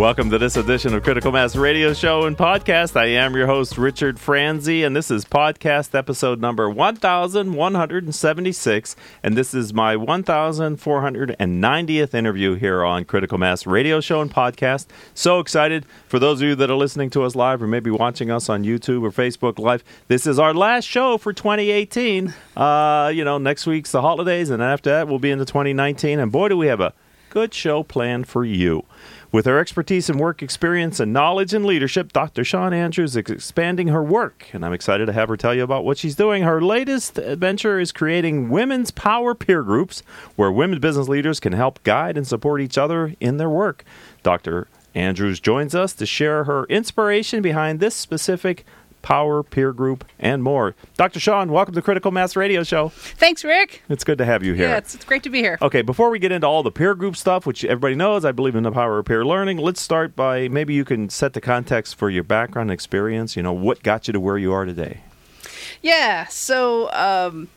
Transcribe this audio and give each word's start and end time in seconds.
Welcome 0.00 0.30
to 0.30 0.38
this 0.38 0.56
edition 0.56 0.94
of 0.94 1.02
Critical 1.02 1.30
Mass 1.30 1.54
Radio 1.54 1.92
Show 1.92 2.24
and 2.24 2.34
Podcast. 2.34 2.96
I 2.96 3.08
am 3.08 3.36
your 3.36 3.46
host, 3.46 3.76
Richard 3.76 4.18
Franzi, 4.18 4.82
and 4.82 4.96
this 4.96 5.10
is 5.10 5.26
podcast 5.26 5.94
episode 5.94 6.40
number 6.40 6.70
1176. 6.70 8.96
And 9.22 9.36
this 9.36 9.52
is 9.52 9.74
my 9.74 9.96
1490th 9.96 12.14
interview 12.14 12.54
here 12.54 12.82
on 12.82 13.04
Critical 13.04 13.36
Mass 13.36 13.66
Radio 13.66 14.00
Show 14.00 14.22
and 14.22 14.32
Podcast. 14.32 14.86
So 15.12 15.38
excited 15.38 15.84
for 16.08 16.18
those 16.18 16.40
of 16.40 16.48
you 16.48 16.54
that 16.54 16.70
are 16.70 16.76
listening 16.76 17.10
to 17.10 17.24
us 17.24 17.36
live 17.36 17.62
or 17.62 17.66
maybe 17.66 17.90
watching 17.90 18.30
us 18.30 18.48
on 18.48 18.64
YouTube 18.64 19.02
or 19.02 19.10
Facebook 19.10 19.58
Live. 19.58 19.84
This 20.08 20.26
is 20.26 20.38
our 20.38 20.54
last 20.54 20.86
show 20.86 21.18
for 21.18 21.34
2018. 21.34 22.32
Uh, 22.56 23.12
you 23.14 23.22
know, 23.22 23.36
next 23.36 23.66
week's 23.66 23.92
the 23.92 24.00
holidays, 24.00 24.48
and 24.48 24.62
after 24.62 24.88
that, 24.88 25.08
we'll 25.08 25.18
be 25.18 25.30
into 25.30 25.44
2019. 25.44 26.18
And 26.18 26.32
boy, 26.32 26.48
do 26.48 26.56
we 26.56 26.68
have 26.68 26.80
a 26.80 26.94
good 27.30 27.54
show 27.54 27.82
planned 27.82 28.28
for 28.28 28.44
you. 28.44 28.84
With 29.32 29.46
her 29.46 29.58
expertise 29.60 30.10
in 30.10 30.18
work 30.18 30.42
experience 30.42 30.98
and 30.98 31.12
knowledge 31.12 31.54
and 31.54 31.64
leadership, 31.64 32.12
Dr. 32.12 32.42
Shawn 32.42 32.74
Andrews 32.74 33.12
is 33.12 33.16
expanding 33.16 33.88
her 33.88 34.02
work, 34.02 34.48
and 34.52 34.64
I'm 34.64 34.72
excited 34.72 35.06
to 35.06 35.12
have 35.12 35.28
her 35.28 35.36
tell 35.36 35.54
you 35.54 35.62
about 35.62 35.84
what 35.84 35.98
she's 35.98 36.16
doing. 36.16 36.42
Her 36.42 36.60
latest 36.60 37.16
adventure 37.16 37.78
is 37.78 37.92
creating 37.92 38.50
women's 38.50 38.90
power 38.90 39.34
peer 39.36 39.62
groups 39.62 40.02
where 40.34 40.50
women 40.50 40.80
business 40.80 41.08
leaders 41.08 41.38
can 41.38 41.52
help 41.52 41.82
guide 41.84 42.16
and 42.16 42.26
support 42.26 42.60
each 42.60 42.76
other 42.76 43.14
in 43.20 43.36
their 43.36 43.48
work. 43.48 43.84
Dr. 44.24 44.66
Andrews 44.94 45.38
joins 45.38 45.74
us 45.74 45.92
to 45.94 46.06
share 46.06 46.44
her 46.44 46.64
inspiration 46.64 47.40
behind 47.40 47.78
this 47.78 47.94
specific 47.94 48.66
Power 49.02 49.42
Peer 49.42 49.72
Group, 49.72 50.04
and 50.18 50.42
more. 50.42 50.74
Dr. 50.96 51.20
Shawn, 51.20 51.50
welcome 51.50 51.74
to 51.74 51.82
Critical 51.82 52.10
Mass 52.10 52.36
Radio 52.36 52.62
Show. 52.62 52.88
Thanks, 52.90 53.44
Rick. 53.44 53.82
It's 53.88 54.04
good 54.04 54.18
to 54.18 54.24
have 54.24 54.42
you 54.42 54.54
here. 54.54 54.68
Yeah, 54.68 54.76
it's, 54.76 54.94
it's 54.94 55.04
great 55.04 55.22
to 55.22 55.30
be 55.30 55.40
here. 55.40 55.58
Okay, 55.62 55.82
before 55.82 56.10
we 56.10 56.18
get 56.18 56.32
into 56.32 56.46
all 56.46 56.62
the 56.62 56.70
peer 56.70 56.94
group 56.94 57.16
stuff, 57.16 57.46
which 57.46 57.64
everybody 57.64 57.94
knows, 57.94 58.24
I 58.24 58.32
believe 58.32 58.54
in 58.54 58.62
the 58.62 58.72
power 58.72 58.98
of 58.98 59.06
peer 59.06 59.24
learning, 59.24 59.58
let's 59.58 59.80
start 59.80 60.14
by 60.16 60.48
maybe 60.48 60.74
you 60.74 60.84
can 60.84 61.08
set 61.08 61.32
the 61.32 61.40
context 61.40 61.96
for 61.96 62.10
your 62.10 62.24
background 62.24 62.70
experience. 62.70 63.36
You 63.36 63.42
know, 63.42 63.52
what 63.52 63.82
got 63.82 64.06
you 64.06 64.12
to 64.12 64.20
where 64.20 64.38
you 64.38 64.52
are 64.52 64.64
today? 64.64 65.00
Yeah, 65.82 66.26
so 66.26 66.90
um, 66.92 67.48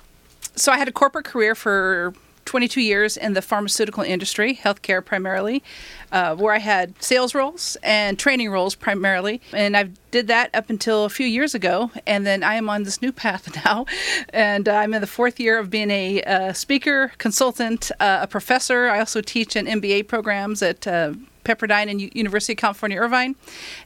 so 0.55 0.71
I 0.71 0.77
had 0.77 0.87
a 0.87 0.91
corporate 0.91 1.25
career 1.25 1.55
for 1.55 2.13
22 2.45 2.81
years 2.81 3.17
in 3.17 3.33
the 3.33 3.41
pharmaceutical 3.41 4.03
industry, 4.03 4.55
healthcare 4.55 5.03
primarily, 5.03 5.63
uh, 6.11 6.35
where 6.35 6.53
I 6.53 6.59
had 6.59 7.01
sales 7.01 7.33
roles 7.33 7.77
and 7.83 8.17
training 8.19 8.49
roles 8.49 8.75
primarily. 8.75 9.41
And 9.51 9.75
I 9.75 9.89
did 10.11 10.27
that 10.27 10.49
up 10.53 10.69
until 10.69 11.05
a 11.05 11.09
few 11.09 11.25
years 11.25 11.55
ago. 11.55 11.91
And 12.05 12.25
then 12.25 12.43
I 12.43 12.55
am 12.55 12.69
on 12.69 12.83
this 12.83 13.01
new 13.01 13.11
path 13.11 13.55
now. 13.65 13.85
And 14.29 14.69
uh, 14.69 14.75
I'm 14.75 14.93
in 14.93 15.01
the 15.01 15.07
fourth 15.07 15.39
year 15.39 15.57
of 15.57 15.69
being 15.69 15.91
a 15.91 16.21
uh, 16.23 16.53
speaker, 16.53 17.11
consultant, 17.17 17.91
uh, 17.99 18.19
a 18.21 18.27
professor. 18.27 18.87
I 18.87 18.99
also 18.99 19.21
teach 19.21 19.55
in 19.55 19.65
MBA 19.65 20.07
programs 20.07 20.61
at 20.61 20.85
uh, 20.87 21.13
Pepperdine 21.43 21.89
and 21.89 22.01
U- 22.01 22.09
University 22.13 22.53
of 22.53 22.57
California, 22.57 22.97
Irvine. 22.97 23.35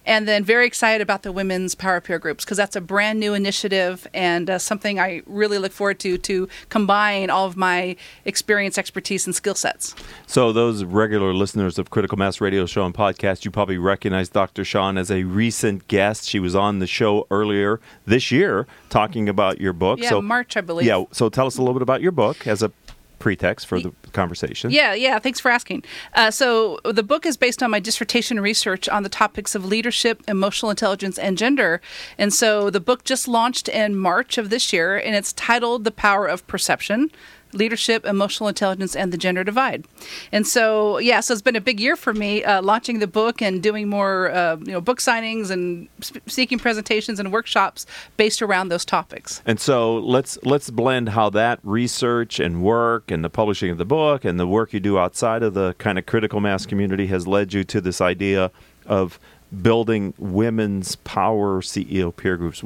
And 0.06 0.28
then 0.28 0.44
very 0.44 0.66
excited 0.66 1.02
about 1.02 1.24
the 1.24 1.32
women's 1.32 1.76
power 1.76 2.02
peer 2.02 2.20
groups 2.20 2.46
because 2.46 2.58
that's 2.58 2.76
a 2.76 2.82
brand 2.82 3.20
new 3.20 3.34
initiative 3.34 4.08
and 4.14 4.50
uh, 4.50 4.60
something 4.60 5.00
I 5.00 5.22
really 5.26 5.58
look 5.58 5.72
forward 5.72 6.00
to 6.00 6.18
to 6.18 6.48
combine 6.70 7.30
all 7.30 7.46
of 7.46 7.58
my 7.58 7.96
experience, 8.26 8.78
expertise, 8.78 9.26
and 9.26 9.36
skill 9.36 9.56
sets. 9.56 9.96
So, 10.26 10.52
those 10.52 10.84
regular 10.84 11.34
listeners 11.34 11.78
of 11.78 11.90
Critical 11.90 12.18
Mass 12.18 12.42
Radio 12.42 12.66
Show 12.66 12.86
and 12.86 12.94
Podcast, 12.94 13.46
you 13.46 13.52
probably 13.52 13.78
recognize 13.78 14.30
Dr. 14.30 14.64
Shawn 14.64 14.98
as 14.98 15.12
a 15.12 15.24
recent 15.24 15.88
guest. 15.88 16.28
She 16.28 16.40
was 16.40 16.56
on 16.56 16.80
the 16.80 16.88
show 16.88 17.28
earlier 17.32 17.80
this 18.06 18.32
year 18.32 18.68
talking 18.90 19.30
about 19.30 19.60
your 19.60 19.74
book. 19.74 20.00
Yeah, 20.00 20.10
so, 20.10 20.22
March, 20.22 20.58
I 20.58 20.62
believe. 20.62 20.88
Yeah, 20.88 21.04
so 21.12 21.30
tell 21.30 21.48
us 21.48 21.58
a 21.58 21.62
little 21.62 21.74
bit 21.74 21.82
about 21.82 22.02
your 22.02 22.12
book 22.12 22.48
as 22.48 22.64
a 22.64 22.72
pretext 23.20 23.68
for 23.68 23.80
the 23.80 23.92
conversation. 24.14 24.72
Yeah, 24.72 24.94
yeah. 24.94 25.20
Thanks 25.20 25.40
for 25.40 25.50
asking. 25.50 25.84
Uh, 26.14 26.32
so 26.32 26.80
the 26.84 27.04
book 27.04 27.26
is 27.26 27.38
based 27.38 27.64
on 27.64 27.72
my 27.72 27.80
dissertation 27.80 28.40
research 28.40 28.88
on 28.90 29.04
the 29.04 29.10
topics 29.10 29.56
of 29.56 29.66
leadership, 29.66 30.24
emotional 30.28 30.70
intelligence, 30.70 31.18
and 31.18 31.38
gender. 31.38 31.82
And 32.18 32.34
so 32.34 32.70
the 32.70 32.80
book 32.80 33.04
just 33.04 33.28
launched 33.28 33.68
in 33.68 33.96
March 33.96 34.38
of 34.38 34.50
this 34.50 34.72
year, 34.74 34.98
and 34.98 35.16
it's 35.16 35.34
titled 35.34 35.84
"The 35.84 35.92
Power 35.92 36.28
of 36.28 36.46
Perception." 36.48 37.12
Leadership, 37.54 38.06
emotional 38.06 38.50
intelligence, 38.50 38.96
and 38.96 39.12
the 39.12 39.18
gender 39.18 39.44
divide. 39.44 39.86
And 40.32 40.46
so, 40.46 40.98
yeah, 41.00 41.20
so 41.20 41.34
it's 41.34 41.42
been 41.42 41.56
a 41.56 41.62
big 41.62 41.80
year 41.80 41.96
for 41.96 42.14
me 42.14 42.44
uh, 42.44 42.62
launching 42.62 43.00
the 43.00 43.08
book 43.08 43.42
and 43.42 43.62
doing 43.62 43.88
more, 43.88 44.32
uh, 44.32 44.58
you 44.58 44.72
know, 44.72 44.82
book 44.82 45.00
signings 45.00 45.50
and 45.50 45.88
speaking 46.02 46.60
presentations 46.60 47.20
and 47.20 47.32
workshops 47.32 47.86
based 48.18 48.42
around 48.42 48.70
those 48.70 48.86
topics. 48.86 49.42
And 49.46 49.60
so 49.60 49.98
let's 49.98 50.38
let's 50.44 50.70
blend 50.70 51.10
how 51.10 51.30
that 51.32 51.60
research 51.64 52.40
and 52.40 52.62
work 52.62 53.12
and 53.12 53.24
the 53.24 53.30
publishing 53.30 53.72
of 53.72 53.78
the 53.78 53.86
book 53.86 54.26
and 54.26 54.40
the 54.40 54.48
work 54.48 54.74
you 54.74 54.80
do 54.80 54.98
outside 54.98 55.44
of 55.44 55.54
the 55.54 55.76
kind 55.78 55.98
of 55.98 56.06
critical 56.06 56.40
mass 56.40 56.66
community 56.66 57.08
has 57.08 57.28
led 57.28 57.54
you 57.54 57.64
to 57.66 57.82
this 57.82 58.02
idea 58.02 58.52
of 58.86 59.20
building 59.62 60.14
women's 60.18 60.96
power 60.98 61.62
CEO 61.62 62.16
peer 62.16 62.38
groups. 62.38 62.64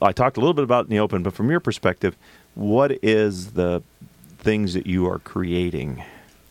I 0.00 0.12
talked 0.12 0.36
a 0.36 0.40
little 0.40 0.54
bit 0.54 0.64
about 0.64 0.84
in 0.84 0.90
the 0.90 0.98
open, 1.00 1.22
but 1.22 1.34
from 1.34 1.50
your 1.50 1.60
perspective, 1.60 2.16
what 2.54 2.92
is 3.02 3.52
the 3.52 3.82
things 4.38 4.74
that 4.74 4.86
you 4.86 5.06
are 5.06 5.18
creating? 5.18 6.02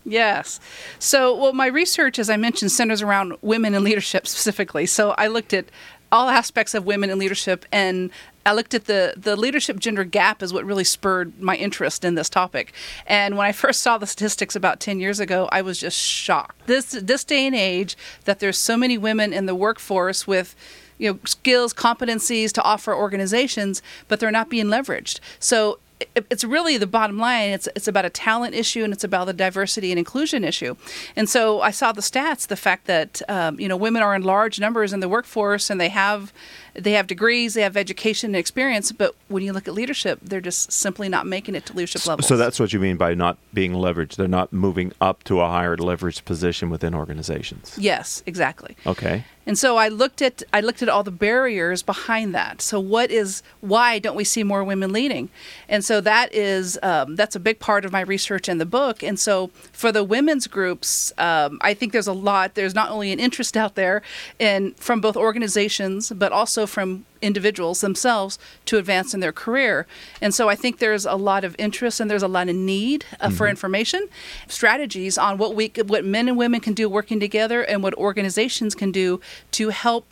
Yes. 0.06 0.60
So, 1.00 1.36
well, 1.36 1.54
my 1.54 1.68
research, 1.68 2.20
as 2.20 2.30
I 2.30 2.36
mentioned, 2.36 2.72
centers 2.72 3.02
around 3.02 3.38
women 3.42 3.74
in 3.74 3.84
leadership 3.84 4.28
specifically. 4.28 4.86
So, 4.86 5.12
I 5.12 5.28
looked 5.28 5.54
at 5.54 5.66
all 6.12 6.30
aspects 6.30 6.76
of 6.76 6.86
women 6.86 7.10
in 7.10 7.18
leadership 7.18 7.66
and 7.72 8.12
I 8.46 8.54
looked 8.54 8.74
at 8.74 8.86
the 8.86 9.16
the 9.18 9.36
leadership 9.36 9.80
gender 9.80 10.04
gap 10.04 10.44
is 10.44 10.54
what 10.54 10.66
really 10.66 10.84
spurred 10.84 11.42
my 11.42 11.56
interest 11.56 12.06
in 12.06 12.16
this 12.16 12.30
topic. 12.30 12.74
And 13.08 13.36
when 13.36 13.48
I 13.48 13.52
first 13.52 13.82
saw 13.82 13.98
the 13.98 14.06
statistics 14.06 14.56
about 14.56 14.80
10 14.80 15.00
years 15.00 15.20
ago, 15.20 15.50
I 15.52 15.62
was 15.62 15.80
just 15.80 15.98
shocked. 15.98 16.68
This 16.68 16.92
this 16.92 17.24
day 17.24 17.48
and 17.48 17.56
age 17.56 17.98
that 18.26 18.40
there's 18.40 18.58
so 18.58 18.78
many 18.78 18.98
women 18.98 19.34
in 19.34 19.48
the 19.48 19.56
workforce 19.56 20.28
with 20.28 20.56
you 20.98 21.14
know 21.14 21.20
skills, 21.26 21.74
competencies 21.74 22.52
to 22.52 22.62
offer 22.62 22.94
organizations, 22.94 23.82
but 24.08 24.20
they're 24.20 24.32
not 24.32 24.50
being 24.50 24.68
leveraged. 24.68 25.20
So 25.40 25.80
it's 26.16 26.44
really 26.44 26.78
the 26.78 26.88
bottom 26.88 27.18
line. 27.18 27.50
It's 27.50 27.68
it's 27.76 27.88
about 27.88 28.06
a 28.06 28.10
talent 28.10 28.56
issue 28.56 28.84
and 28.84 28.94
it's 28.94 29.04
about 29.04 29.26
the 29.26 29.34
diversity 29.34 29.92
and 29.92 30.00
inclusion 30.00 30.44
issue. 30.44 30.76
And 31.16 31.30
so 31.30 31.62
I 31.62 31.72
saw 31.72 31.92
the 31.92 32.02
stats, 32.02 32.48
the 32.48 32.56
fact 32.56 32.86
that 32.88 33.22
um, 33.30 33.60
you 33.60 33.68
know 33.68 33.78
women 33.78 34.02
are 34.02 34.16
in 34.16 34.24
large 34.24 34.60
numbers 34.60 34.94
in 34.94 35.00
the 35.00 35.10
workforce 35.10 35.70
and 35.70 35.80
they 35.80 35.90
have 35.90 36.34
they 36.74 36.94
have 36.94 37.08
degrees, 37.08 37.54
they 37.54 37.62
have 37.62 37.78
education 37.78 38.30
and 38.30 38.36
experience, 38.36 38.92
but 38.92 39.16
when 39.28 39.44
you 39.44 39.54
look 39.54 39.68
at 39.68 39.74
leadership, 39.74 40.20
they're 40.22 40.42
just 40.42 40.72
simply 40.72 41.10
not 41.10 41.26
making 41.28 41.56
it 41.56 41.66
to 41.68 41.74
leadership 41.74 42.06
levels. 42.08 42.28
So 42.28 42.38
that's 42.38 42.60
what 42.60 42.74
you 42.74 42.80
mean 42.80 42.98
by 42.98 43.14
not 43.14 43.38
being 43.54 43.74
leveraged. 43.74 44.16
They're 44.16 44.28
not 44.28 44.52
moving 44.52 44.92
up 45.00 45.24
to 45.26 45.42
a 45.42 45.48
higher 45.48 45.78
leveraged 45.78 46.26
position 46.26 46.70
within 46.70 46.96
organizations. 46.96 47.78
Yes, 47.78 48.24
exactly. 48.26 48.76
Okay. 48.86 49.26
And 49.46 49.58
so 49.58 49.76
I 49.78 49.90
looked 49.90 50.22
at 50.22 50.42
I 50.54 50.62
looked 50.62 50.82
at 50.82 50.90
all 50.90 51.04
the 51.04 51.12
barriers 51.12 51.84
behind 51.84 52.34
that. 52.34 52.62
So 52.62 52.80
what 52.80 53.12
is 53.12 53.44
why 53.60 54.00
don't 54.00 54.16
we 54.16 54.24
see 54.24 54.44
more 54.44 54.64
women 54.64 54.94
leading? 54.94 55.30
And 55.68 55.84
so 55.84 56.00
that 56.02 56.34
is 56.34 56.80
um, 56.82 57.16
that's 57.16 57.36
a 57.36 57.40
big 57.40 57.60
part 57.60 57.84
of 57.84 57.92
my 57.92 58.02
research 58.02 58.48
in 58.48 58.58
the 58.58 58.66
book. 58.66 59.04
And 59.04 59.20
so 59.20 59.48
for 59.74 59.92
the 59.92 60.04
women's 60.04 60.48
groups, 60.48 61.12
um, 61.18 61.58
I 61.62 61.74
think 61.74 61.92
there's 61.92 62.08
a 62.08 62.14
lot. 62.14 62.56
There's 62.56 62.74
not 62.74 62.90
only 62.90 63.12
an 63.12 63.20
interest 63.20 63.58
out 63.58 63.76
there 63.76 64.02
in 64.40 64.74
from 64.76 65.02
both 65.02 65.18
organizations, 65.18 66.12
but 66.16 66.32
also 66.32 66.63
from 66.68 67.06
individuals 67.22 67.82
themselves 67.82 68.38
to 68.66 68.78
advance 68.78 69.14
in 69.14 69.20
their 69.20 69.32
career. 69.32 69.88
And 70.22 70.34
so 70.34 70.50
I 70.50 70.56
think 70.56 70.80
there's 70.80 71.06
a 71.06 71.16
lot 71.16 71.44
of 71.44 71.56
interest 71.58 72.00
and 72.00 72.10
there's 72.10 72.24
a 72.24 72.28
lot 72.28 72.50
of 72.50 72.56
need 72.56 73.06
uh, 73.20 73.28
mm-hmm. 73.28 73.36
for 73.36 73.48
information, 73.48 74.08
strategies 74.48 75.18
on 75.18 75.38
what 75.38 75.56
we 75.56 75.72
what 75.86 76.06
men 76.06 76.28
and 76.28 76.38
women 76.38 76.60
can 76.60 76.74
do 76.74 76.90
working 76.90 77.20
together 77.20 77.64
and 77.64 77.82
what 77.82 77.94
organizations 77.96 78.76
can 78.76 78.92
do 78.92 79.22
to 79.52 79.70
help 79.70 80.06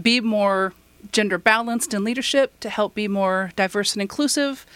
be 0.00 0.20
more 0.20 0.74
gender 1.12 1.38
balanced 1.38 1.94
in 1.94 2.04
leadership, 2.04 2.58
to 2.60 2.68
help 2.68 2.94
be 2.94 3.08
more 3.08 3.52
diverse 3.56 3.94
and 3.94 4.02
inclusive, 4.02 4.66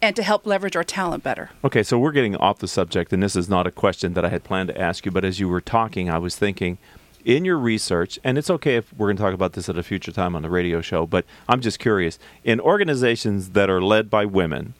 and 0.00 0.14
to 0.16 0.22
help 0.22 0.46
leverage 0.46 0.76
our 0.76 0.84
talent 0.84 1.22
better. 1.22 1.50
Okay, 1.64 1.82
so 1.82 1.98
we're 1.98 2.12
getting 2.12 2.36
off 2.36 2.58
the 2.58 2.68
subject, 2.68 3.12
and 3.12 3.22
this 3.22 3.36
is 3.36 3.48
not 3.48 3.66
a 3.66 3.70
question 3.70 4.14
that 4.14 4.24
I 4.24 4.28
had 4.28 4.44
planned 4.44 4.68
to 4.68 4.80
ask 4.80 5.04
you, 5.04 5.10
but 5.10 5.24
as 5.24 5.40
you 5.40 5.48
were 5.48 5.60
talking, 5.60 6.08
I 6.08 6.18
was 6.18 6.36
thinking 6.36 6.78
in 7.24 7.44
your 7.44 7.58
research, 7.58 8.18
and 8.24 8.38
it's 8.38 8.50
okay 8.50 8.76
if 8.76 8.92
we're 8.92 9.06
going 9.06 9.16
to 9.16 9.22
talk 9.22 9.34
about 9.34 9.52
this 9.52 9.68
at 9.68 9.76
a 9.76 9.82
future 9.82 10.12
time 10.12 10.34
on 10.34 10.42
the 10.42 10.50
radio 10.50 10.80
show, 10.80 11.06
but 11.06 11.24
I'm 11.48 11.60
just 11.60 11.78
curious 11.78 12.18
in 12.44 12.60
organizations 12.60 13.50
that 13.50 13.70
are 13.70 13.82
led 13.82 14.10
by 14.10 14.24
women, 14.24 14.74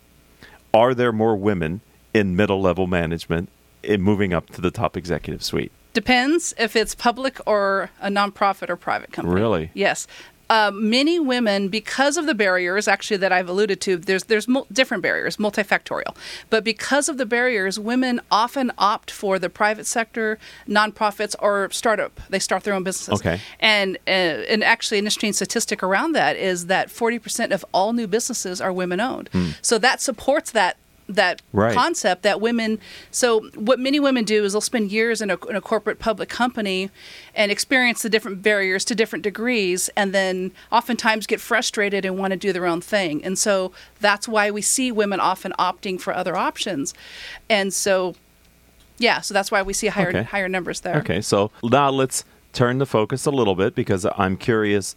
are 0.75 0.95
there 0.95 1.13
more 1.13 1.37
women 1.37 1.81
in 2.15 2.37
middle 2.37 2.61
level 2.61 2.87
management 2.87 3.49
in 3.83 4.03
moving 4.03 4.33
up 4.33 4.51
to 4.51 4.61
the 4.61 4.71
top 4.71 4.97
executive 4.97 5.43
suite? 5.43 5.73
Depends 5.93 6.55
if 6.59 6.75
it's 6.75 6.95
public 6.95 7.39
or 7.47 7.91
a 8.01 8.09
nonprofit 8.09 8.71
or 8.71 8.77
private 8.77 9.13
company. 9.13 9.39
Really? 9.39 9.71
Yes 9.75 10.07
um, 10.53 10.91
many 10.91 11.19
women, 11.19 11.69
because 11.69 12.19
of 12.19 12.27
the 12.27 12.35
barriers, 12.35 12.87
actually 12.87 13.17
that 13.17 13.33
I've 13.33 13.49
alluded 13.49 13.81
to, 13.83 13.97
there's 13.97 14.25
there's 14.25 14.47
mul- 14.47 14.67
different 14.71 15.03
barriers, 15.03 15.39
multifactorial. 15.39 16.15
But 16.51 16.63
because 16.63 17.09
of 17.09 17.17
the 17.17 17.25
barriers, 17.25 17.81
women 17.81 18.21
often 18.31 18.71
opt 18.77 19.11
for 19.11 19.39
the 19.39 19.49
private 19.49 19.87
sector, 19.87 20.39
nonprofits, 20.69 21.35
or 21.39 21.71
startup. 21.71 22.21
They 22.29 22.39
start 22.39 22.65
their 22.65 22.75
own 22.75 22.83
businesses. 22.83 23.21
Okay. 23.21 23.41
And 23.61 23.97
uh, 24.07 24.11
and 24.53 24.63
actually, 24.63 24.99
an 24.99 25.07
interesting 25.07 25.33
statistic 25.33 25.83
around 25.83 26.13
that 26.13 26.37
is 26.37 26.67
that 26.67 26.89
40% 26.89 27.51
of 27.53 27.65
all 27.73 27.95
new 27.95 28.07
businesses 28.07 28.61
are 28.61 28.75
women 28.75 29.01
owned. 29.01 29.31
So 29.63 29.79
that 29.79 30.03
supports 30.03 30.51
that 30.51 30.77
that 31.09 31.43
Right. 31.53 31.75
concept 31.75 32.23
that 32.23 32.41
women 32.41 32.79
so 33.11 33.41
what 33.55 33.79
many 33.79 33.99
women 34.01 34.25
do 34.25 34.45
is 34.45 34.53
they'll 34.53 34.61
spend 34.61 34.91
years 34.93 35.21
in 35.21 35.31
a, 35.31 35.47
in 35.47 35.57
a 35.57 35.61
corporate 35.61 35.99
public 35.99 36.29
company 36.29 36.91
and 37.35 37.51
experience 37.51 38.03
the 38.03 38.09
different 38.09 38.41
barriers 38.43 38.85
to 38.87 38.95
different 38.95 39.23
degrees 39.23 39.91
and 39.97 40.15
then 40.15 40.53
oftentimes 40.71 41.27
get 41.27 41.41
frustrated 41.41 42.05
and 42.05 42.17
want 42.19 42.31
to 42.31 42.37
do 42.37 42.53
their 42.53 42.67
own 42.67 42.81
thing 42.81 43.23
and 43.25 43.39
so 43.39 43.73
that's 44.01 44.27
why 44.29 44.51
we 44.51 44.63
see 44.63 44.91
women 44.93 45.19
often 45.21 45.53
opting 45.59 46.01
for 46.01 46.15
other 46.15 46.37
options 46.37 46.95
and 47.51 47.75
so 47.75 48.15
yeah 48.99 49.21
so 49.21 49.35
that's 49.35 49.51
why 49.51 49.61
we 49.61 49.73
see 49.73 49.89
higher 49.89 50.09
Okay. 50.11 50.23
higher 50.23 50.49
numbers 50.49 50.81
there 50.81 50.97
Okay, 50.99 51.21
so 51.21 51.51
now 51.65 51.91
let's 51.91 52.25
turn 52.53 52.79
the 52.79 52.87
focus 52.87 53.27
a 53.27 53.31
little 53.31 53.55
bit 53.55 53.75
because 53.75 54.07
I'm 54.17 54.37
curious 54.37 54.95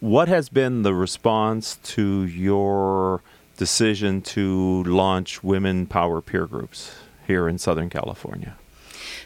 what 0.00 0.26
has 0.28 0.48
been 0.48 0.82
the 0.82 0.94
response 0.94 1.76
to 1.84 2.24
your 2.24 3.22
decision 3.56 4.20
to 4.22 4.82
launch 4.84 5.42
women 5.42 5.86
power 5.86 6.20
peer 6.20 6.46
groups 6.46 6.94
here 7.26 7.48
in 7.48 7.58
Southern 7.58 7.90
California? 7.90 8.56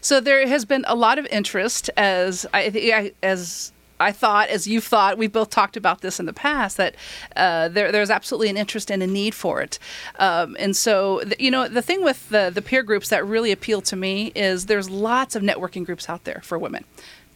So 0.01 0.21
there 0.21 0.47
has 0.47 0.65
been 0.65 0.85
a 0.87 0.95
lot 0.95 1.19
of 1.19 1.27
interest, 1.27 1.91
as 1.97 2.47
I 2.55 3.13
as 3.23 3.73
I 4.01 4.13
thought, 4.13 4.49
as 4.49 4.67
you've 4.67 4.85
thought. 4.85 5.19
We've 5.19 5.33
both 5.33 5.51
talked 5.51 5.77
about 5.77 6.01
this 6.01 6.21
in 6.21 6.27
the 6.27 6.33
past 6.33 6.77
that 6.77 6.95
uh, 7.37 7.69
there, 7.69 7.91
there's 7.91 8.11
absolutely 8.11 8.49
an 8.49 8.57
interest 8.57 8.91
and 8.91 9.03
a 9.03 9.07
need 9.07 9.35
for 9.35 9.61
it. 9.61 9.79
Um, 10.19 10.57
and 10.59 10.77
so, 10.77 11.21
th- 11.21 11.41
you 11.41 11.51
know, 11.51 11.69
the 11.69 11.83
thing 11.83 12.03
with 12.03 12.29
the 12.29 12.51
the 12.53 12.63
peer 12.63 12.83
groups 12.83 13.09
that 13.09 13.27
really 13.27 13.53
appeal 13.53 13.81
to 13.83 13.97
me 13.97 14.33
is 14.35 14.67
there's 14.67 14.89
lots 14.89 15.35
of 15.35 15.43
networking 15.43 15.85
groups 15.85 16.09
out 16.09 16.25
there 16.25 16.41
for 16.45 16.59
women. 16.59 16.85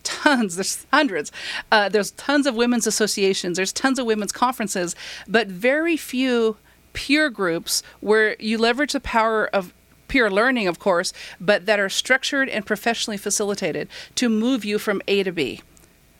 Tons, 0.03 0.57
there's 0.57 0.87
hundreds. 0.93 1.31
Uh, 1.71 1.89
there's 1.89 2.11
tons 2.13 2.47
of 2.47 2.55
women's 2.57 2.87
associations. 2.87 3.57
There's 3.57 3.73
tons 3.73 3.99
of 3.99 4.07
women's 4.07 4.33
conferences, 4.33 4.97
but 5.29 5.47
very 5.47 5.97
few 5.97 6.57
peer 6.93 7.31
groups 7.31 7.83
where 8.01 8.37
you 8.39 8.59
leverage 8.59 8.93
the 8.93 9.01
power 9.01 9.47
of 9.47 9.73
peer 10.13 10.31
learning, 10.31 10.69
of 10.69 10.79
course, 10.79 11.15
but 11.41 11.65
that 11.65 11.81
are 11.81 11.89
structured 11.89 12.49
and 12.51 12.67
professionally 12.67 13.17
facilitated 13.17 13.89
to 14.15 14.29
move 14.29 14.63
you 14.63 14.79
from 14.79 15.01
A 15.09 15.23
to 15.23 15.33
B. 15.33 15.63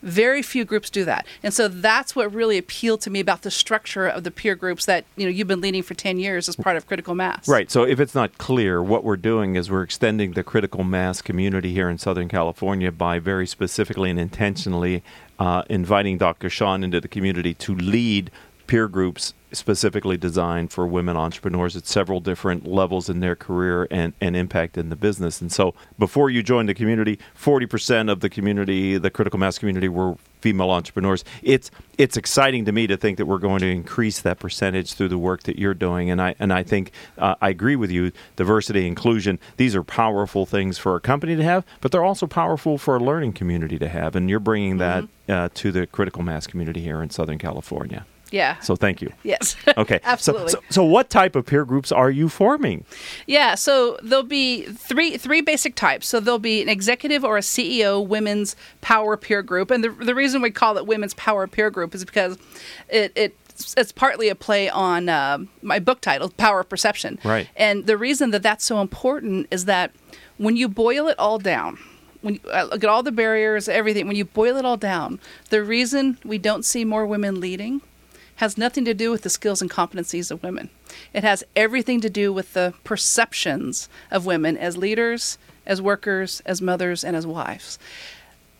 Very 0.01 0.41
few 0.41 0.65
groups 0.65 0.89
do 0.89 1.05
that. 1.05 1.25
And 1.43 1.53
so 1.53 1.67
that's 1.67 2.13
what 2.15 2.33
really 2.33 2.57
appealed 2.57 3.01
to 3.01 3.09
me 3.09 3.21
about 3.21 3.43
the 3.43 3.51
structure 3.51 4.07
of 4.07 4.23
the 4.23 4.31
peer 4.31 4.55
groups 4.55 4.85
that, 4.85 5.05
you 5.15 5.25
know, 5.25 5.29
you've 5.29 5.47
been 5.47 5.61
leading 5.61 5.83
for 5.83 5.93
10 5.93 6.17
years 6.17 6.49
as 6.49 6.57
part 6.57 6.75
of 6.75 6.87
critical 6.87 7.15
mass. 7.15 7.47
Right. 7.47 7.71
So 7.71 7.83
if 7.83 8.01
it's 8.01 8.15
not 8.15 8.37
clear, 8.37 8.81
what 8.81 9.03
we're 9.03 9.15
doing 9.15 9.55
is 9.55 9.71
we're 9.71 9.83
extending 9.83 10.31
the 10.31 10.43
critical 10.43 10.83
mass 10.83 11.21
community 11.21 11.71
here 11.71 11.87
in 11.87 11.99
Southern 11.99 12.27
California 12.27 12.91
by 12.91 13.19
very 13.19 13.47
specifically 13.47 14.09
and 14.09 14.19
intentionally 14.19 15.03
uh, 15.37 15.63
inviting 15.69 16.17
Dr. 16.17 16.49
Shawn 16.49 16.83
into 16.83 16.99
the 16.99 17.07
community 17.07 17.53
to 17.53 17.75
lead 17.75 18.29
peer 18.67 18.87
groups 18.87 19.33
specifically 19.53 20.17
designed 20.17 20.71
for 20.71 20.87
women 20.87 21.15
entrepreneurs 21.15 21.75
at 21.75 21.85
several 21.85 22.19
different 22.19 22.67
levels 22.67 23.09
in 23.09 23.19
their 23.19 23.35
career 23.35 23.87
and, 23.91 24.13
and 24.19 24.35
impact 24.35 24.77
in 24.77 24.89
the 24.89 24.95
business. 24.95 25.41
And 25.41 25.51
so 25.51 25.73
before 25.99 26.29
you 26.29 26.41
joined 26.43 26.69
the 26.69 26.73
community, 26.73 27.19
40% 27.39 28.11
of 28.11 28.19
the 28.19 28.29
community, 28.29 28.97
the 28.97 29.11
critical 29.11 29.39
mass 29.39 29.57
community, 29.59 29.87
were 29.87 30.15
female 30.41 30.71
entrepreneurs. 30.71 31.23
It's 31.41 31.71
it's 31.97 32.17
exciting 32.17 32.65
to 32.65 32.71
me 32.73 32.85
to 32.87 32.97
think 32.97 33.17
that 33.17 33.27
we're 33.27 33.37
going 33.37 33.59
to 33.59 33.69
increase 33.69 34.19
that 34.21 34.39
percentage 34.39 34.93
through 34.93 35.07
the 35.07 35.17
work 35.17 35.43
that 35.43 35.57
you're 35.57 35.73
doing. 35.73 36.09
And 36.09 36.21
I 36.21 36.35
and 36.39 36.51
I 36.51 36.63
think 36.63 36.91
uh, 37.17 37.35
I 37.39 37.49
agree 37.49 37.77
with 37.77 37.91
you. 37.91 38.11
Diversity, 38.35 38.85
inclusion, 38.85 39.39
these 39.55 39.75
are 39.75 39.83
powerful 39.83 40.45
things 40.45 40.77
for 40.77 40.95
a 40.95 40.99
company 40.99 41.35
to 41.35 41.43
have, 41.43 41.63
but 41.79 41.91
they're 41.91 42.03
also 42.03 42.27
powerful 42.27 42.77
for 42.77 42.97
a 42.97 42.99
learning 42.99 43.33
community 43.33 43.79
to 43.79 43.87
have. 43.87 44.15
And 44.15 44.29
you're 44.29 44.41
bringing 44.41 44.77
that 44.79 45.07
uh, 45.29 45.49
to 45.53 45.71
the 45.71 45.87
critical 45.87 46.23
mass 46.23 46.45
community 46.47 46.81
here 46.81 47.01
in 47.01 47.09
Southern 47.09 47.37
California. 47.37 48.05
Yeah. 48.33 48.59
So 48.61 48.75
thank 48.75 48.99
you. 48.99 49.11
yes. 49.21 49.55
Okay. 49.77 49.99
So- 50.03 50.09
Absolutely. 50.09 50.49
So, 50.49 50.59
so, 50.69 50.83
what 50.83 51.09
type 51.09 51.35
of 51.35 51.45
peer 51.45 51.65
groups 51.65 51.91
are 51.91 52.09
you 52.09 52.29
forming? 52.29 52.83
Yeah, 53.27 53.53
so 53.55 53.97
there'll 54.01 54.23
be 54.23 54.63
three 54.65 55.17
three 55.17 55.41
basic 55.41 55.75
types. 55.75 56.07
So 56.07 56.19
there'll 56.19 56.39
be 56.39 56.61
an 56.61 56.69
executive 56.69 57.23
or 57.23 57.37
a 57.37 57.41
CEO 57.41 58.05
women's 58.05 58.55
power 58.81 59.17
peer 59.17 59.43
group, 59.43 59.69
and 59.69 59.83
the 59.83 59.89
the 59.89 60.15
reason 60.15 60.41
we 60.41 60.49
call 60.51 60.77
it 60.77 60.87
women's 60.87 61.13
power 61.13 61.45
peer 61.47 61.69
group 61.69 61.93
is 61.93 62.03
because 62.03 62.37
it 62.89 63.11
it 63.15 63.35
it's 63.77 63.91
partly 63.91 64.29
a 64.29 64.35
play 64.35 64.67
on 64.67 65.09
uh, 65.09 65.37
my 65.61 65.77
book 65.77 66.01
title, 66.01 66.29
Power 66.29 66.61
of 66.61 66.69
Perception. 66.69 67.19
Right. 67.23 67.47
And 67.55 67.85
the 67.85 67.97
reason 67.97 68.31
that 68.31 68.41
that's 68.41 68.65
so 68.65 68.81
important 68.81 69.47
is 69.51 69.65
that 69.65 69.91
when 70.37 70.57
you 70.57 70.67
boil 70.67 71.07
it 71.07 71.17
all 71.19 71.37
down, 71.37 71.77
when 72.21 72.35
you 72.35 72.39
uh, 72.51 72.67
look 72.71 72.83
at 72.83 72.89
all 72.89 73.03
the 73.03 73.11
barriers, 73.11 73.69
everything, 73.69 74.07
when 74.07 74.15
you 74.15 74.25
boil 74.25 74.57
it 74.57 74.65
all 74.65 74.77
down, 74.77 75.19
the 75.49 75.63
reason 75.63 76.17
we 76.23 76.39
don't 76.39 76.65
see 76.65 76.83
more 76.83 77.05
women 77.05 77.39
leading 77.39 77.81
has 78.37 78.57
nothing 78.57 78.85
to 78.85 78.93
do 78.93 79.11
with 79.11 79.21
the 79.21 79.29
skills 79.29 79.61
and 79.61 79.69
competencies 79.69 80.31
of 80.31 80.43
women. 80.43 80.69
It 81.13 81.23
has 81.23 81.43
everything 81.55 82.01
to 82.01 82.09
do 82.09 82.33
with 82.33 82.53
the 82.53 82.73
perceptions 82.83 83.89
of 84.11 84.25
women 84.25 84.57
as 84.57 84.77
leaders, 84.77 85.37
as 85.65 85.81
workers, 85.81 86.41
as 86.45 86.61
mothers, 86.61 87.03
and 87.03 87.15
as 87.15 87.27
wives. 87.27 87.79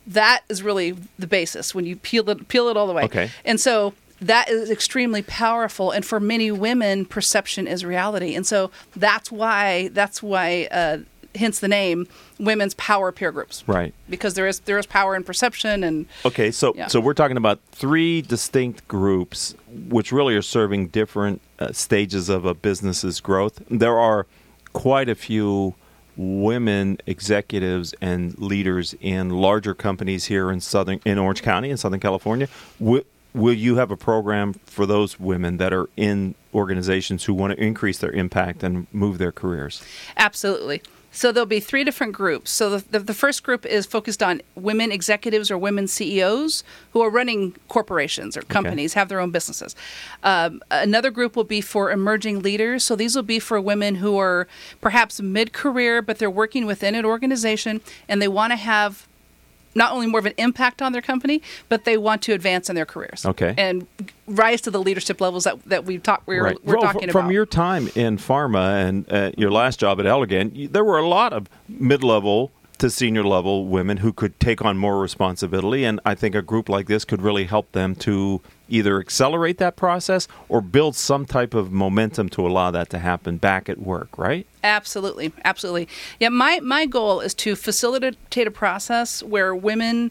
That 0.06 0.42
is 0.48 0.62
really 0.62 0.96
the 1.18 1.26
basis 1.26 1.74
when 1.74 1.86
you 1.86 1.96
peel 1.96 2.28
it 2.30 2.48
peel 2.48 2.68
it 2.68 2.76
all 2.76 2.86
the 2.86 2.92
way. 2.92 3.04
Okay. 3.04 3.30
And 3.44 3.60
so 3.60 3.94
that 4.20 4.48
is 4.48 4.70
extremely 4.70 5.22
powerful 5.22 5.90
and 5.90 6.04
for 6.04 6.20
many 6.20 6.50
women 6.50 7.04
perception 7.04 7.66
is 7.66 7.84
reality. 7.84 8.34
And 8.34 8.46
so 8.46 8.70
that's 8.94 9.32
why 9.32 9.88
that's 9.88 10.22
why 10.22 10.68
uh, 10.70 10.98
hence 11.34 11.58
the 11.60 11.68
name 11.68 12.06
women's 12.38 12.74
power 12.74 13.12
peer 13.12 13.32
groups. 13.32 13.64
Right. 13.66 13.92
Because 14.08 14.34
there 14.34 14.46
is 14.46 14.60
there 14.60 14.78
is 14.78 14.86
power 14.86 15.14
in 15.16 15.24
perception 15.24 15.82
and 15.84 16.06
Okay, 16.24 16.50
so 16.50 16.72
Yeah. 16.76 16.86
so 16.86 17.00
we're 17.00 17.14
talking 17.14 17.36
about 17.36 17.60
three 17.72 18.22
distinct 18.22 18.86
groups, 18.88 19.54
which 19.88 20.12
really 20.12 20.34
are 20.36 20.42
serving 20.42 20.88
different 20.88 21.40
uh, 21.58 21.72
stages 21.72 22.28
of 22.28 22.44
a 22.44 22.54
business's 22.54 23.20
growth. 23.20 23.62
There 23.70 23.98
are 23.98 24.26
quite 24.72 25.08
a 25.08 25.14
few 25.14 25.74
women 26.16 26.98
executives 27.06 27.94
and 28.00 28.38
leaders 28.38 28.94
in 29.00 29.30
larger 29.30 29.74
companies 29.74 30.26
here 30.26 30.50
in 30.50 30.60
southern 30.60 31.00
in 31.04 31.18
Orange 31.18 31.42
County 31.42 31.70
in 31.70 31.76
Southern 31.76 31.98
California. 32.00 32.48
Will, 32.78 33.02
will 33.32 33.52
you 33.54 33.76
have 33.76 33.90
a 33.90 33.96
program 33.96 34.54
for 34.64 34.86
those 34.86 35.18
women 35.18 35.56
that 35.56 35.72
are 35.72 35.88
in 35.96 36.36
organizations 36.54 37.24
who 37.24 37.34
want 37.34 37.52
to 37.52 37.60
increase 37.60 37.98
their 37.98 38.12
impact 38.12 38.62
and 38.62 38.86
move 38.92 39.18
their 39.18 39.32
careers? 39.32 39.82
Absolutely. 40.16 40.82
So 41.14 41.30
there'll 41.30 41.46
be 41.46 41.60
three 41.60 41.84
different 41.84 42.12
groups. 42.12 42.50
So 42.50 42.70
the, 42.78 42.84
the, 42.90 42.98
the 42.98 43.14
first 43.14 43.44
group 43.44 43.64
is 43.64 43.86
focused 43.86 44.22
on 44.22 44.42
women 44.56 44.90
executives 44.90 45.48
or 45.48 45.56
women 45.56 45.86
CEOs 45.86 46.64
who 46.92 47.00
are 47.02 47.08
running 47.08 47.54
corporations 47.68 48.36
or 48.36 48.42
companies, 48.42 48.94
have 48.94 49.08
their 49.08 49.20
own 49.20 49.30
businesses. 49.30 49.76
Um, 50.24 50.60
another 50.72 51.12
group 51.12 51.36
will 51.36 51.44
be 51.44 51.60
for 51.60 51.92
emerging 51.92 52.42
leaders. 52.42 52.82
So 52.82 52.96
these 52.96 53.14
will 53.14 53.22
be 53.22 53.38
for 53.38 53.60
women 53.60 53.96
who 53.96 54.18
are 54.18 54.48
perhaps 54.80 55.20
mid 55.20 55.52
career, 55.52 56.02
but 56.02 56.18
they're 56.18 56.28
working 56.28 56.66
within 56.66 56.96
an 56.96 57.04
organization 57.04 57.80
and 58.08 58.20
they 58.20 58.28
want 58.28 58.50
to 58.50 58.56
have 58.56 59.06
not 59.74 59.92
only 59.92 60.06
more 60.06 60.20
of 60.20 60.26
an 60.26 60.34
impact 60.38 60.80
on 60.82 60.92
their 60.92 61.02
company, 61.02 61.42
but 61.68 61.84
they 61.84 61.96
want 61.96 62.22
to 62.22 62.32
advance 62.32 62.68
in 62.68 62.76
their 62.76 62.86
careers. 62.86 63.24
Okay. 63.26 63.54
And 63.56 63.86
rise 64.26 64.60
to 64.62 64.70
the 64.70 64.80
leadership 64.80 65.20
levels 65.20 65.44
that, 65.44 65.62
that 65.64 65.84
we've 65.84 66.02
talked 66.02 66.26
we're, 66.26 66.44
Right. 66.44 66.64
we're 66.64 66.74
Well, 66.74 66.82
talking 66.92 67.08
fr- 67.08 67.12
from 67.12 67.24
about. 67.26 67.34
your 67.34 67.46
time 67.46 67.88
in 67.94 68.16
pharma 68.18 68.84
and 68.88 69.12
uh, 69.12 69.30
your 69.36 69.50
last 69.50 69.80
job 69.80 70.00
at 70.00 70.06
Allergan, 70.06 70.70
there 70.72 70.84
were 70.84 70.98
a 70.98 71.06
lot 71.08 71.32
of 71.32 71.48
mid-level 71.68 72.50
to 72.78 72.90
senior 72.90 73.22
level 73.22 73.66
women 73.66 73.98
who 73.98 74.12
could 74.12 74.38
take 74.40 74.64
on 74.64 74.76
more 74.76 75.00
responsibility, 75.00 75.84
and 75.84 76.00
I 76.04 76.14
think 76.14 76.34
a 76.34 76.42
group 76.42 76.68
like 76.68 76.86
this 76.86 77.04
could 77.04 77.22
really 77.22 77.44
help 77.44 77.70
them 77.72 77.94
to 77.96 78.40
either 78.68 78.98
accelerate 78.98 79.58
that 79.58 79.76
process 79.76 80.26
or 80.48 80.60
build 80.60 80.96
some 80.96 81.26
type 81.26 81.52
of 81.54 81.70
momentum 81.70 82.28
to 82.30 82.46
allow 82.46 82.70
that 82.70 82.88
to 82.90 82.98
happen 82.98 83.36
back 83.36 83.68
at 83.68 83.78
work. 83.78 84.16
Right? 84.18 84.46
Absolutely, 84.62 85.32
absolutely. 85.44 85.88
Yeah, 86.20 86.30
my 86.30 86.60
my 86.60 86.86
goal 86.86 87.20
is 87.20 87.34
to 87.34 87.56
facilitate 87.56 88.46
a 88.46 88.50
process 88.50 89.22
where 89.22 89.54
women 89.54 90.10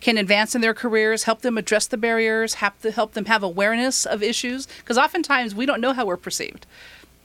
can 0.00 0.18
advance 0.18 0.54
in 0.54 0.60
their 0.60 0.74
careers, 0.74 1.22
help 1.22 1.40
them 1.40 1.56
address 1.56 1.86
the 1.86 1.96
barriers, 1.96 2.54
have 2.54 2.78
to 2.82 2.90
help 2.90 3.12
them 3.14 3.24
have 3.24 3.42
awareness 3.42 4.04
of 4.04 4.22
issues 4.22 4.66
because 4.78 4.98
oftentimes 4.98 5.54
we 5.54 5.64
don't 5.64 5.80
know 5.80 5.94
how 5.94 6.04
we're 6.04 6.18
perceived. 6.18 6.66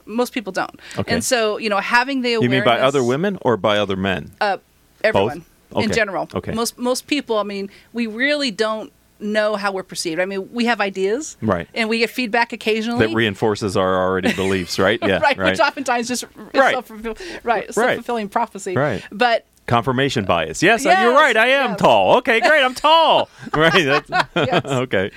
Most 0.06 0.34
people 0.34 0.54
don't. 0.54 0.80
Okay. 0.98 1.14
And 1.14 1.24
so, 1.24 1.58
you 1.58 1.70
know, 1.70 1.80
having 1.80 2.22
the 2.22 2.32
You 2.32 2.50
mean 2.50 2.64
by 2.64 2.80
other 2.80 3.04
women 3.04 3.38
or 3.42 3.58
by 3.58 3.78
other 3.78 3.98
men? 3.98 4.32
uh, 4.40 4.58
everyone 5.04 5.44
Okay. 5.76 5.84
in 5.86 5.92
general. 5.92 6.28
Okay. 6.34 6.52
Most 6.54 6.78
most 6.80 7.06
people, 7.06 7.38
I 7.38 7.44
mean, 7.44 7.70
we 7.94 8.08
really 8.08 8.50
don't 8.50 8.92
know 9.20 9.56
how 9.56 9.72
we're 9.72 9.84
perceived. 9.84 10.20
I 10.20 10.26
mean, 10.26 10.52
we 10.52 10.66
have 10.66 10.82
ideas. 10.82 11.38
Right. 11.42 11.68
And 11.74 11.90
we 11.90 12.00
get 12.00 12.10
feedback 12.10 12.54
occasionally. 12.54 13.08
that 13.08 13.14
reinforces 13.16 13.76
our 13.78 13.96
already 14.04 14.34
beliefs, 14.34 14.80
right? 14.80 15.00
Yeah, 15.10 15.20
right, 15.20 15.38
which 15.38 15.60
oftentimes 15.60 16.08
just 16.08 16.26
Right. 16.54 16.74
self 16.74 16.92
right, 16.92 17.44
Right. 17.44 17.74
self 17.74 17.94
fulfilling 17.96 18.30
prophecy. 18.30 18.76
Right. 18.76 19.04
But 19.12 19.46
Confirmation 19.66 20.26
bias. 20.26 20.64
Yes, 20.64 20.86
uh, 20.86 20.98
you're 21.02 21.14
right. 21.14 21.38
I 21.38 21.48
am 21.48 21.72
yes. 21.72 21.80
tall. 21.80 22.18
Okay, 22.18 22.40
great. 22.40 22.64
I'm 22.64 22.74
tall. 22.74 23.30
right. 23.54 24.04
Yes. 24.36 24.66
okay. 24.66 25.12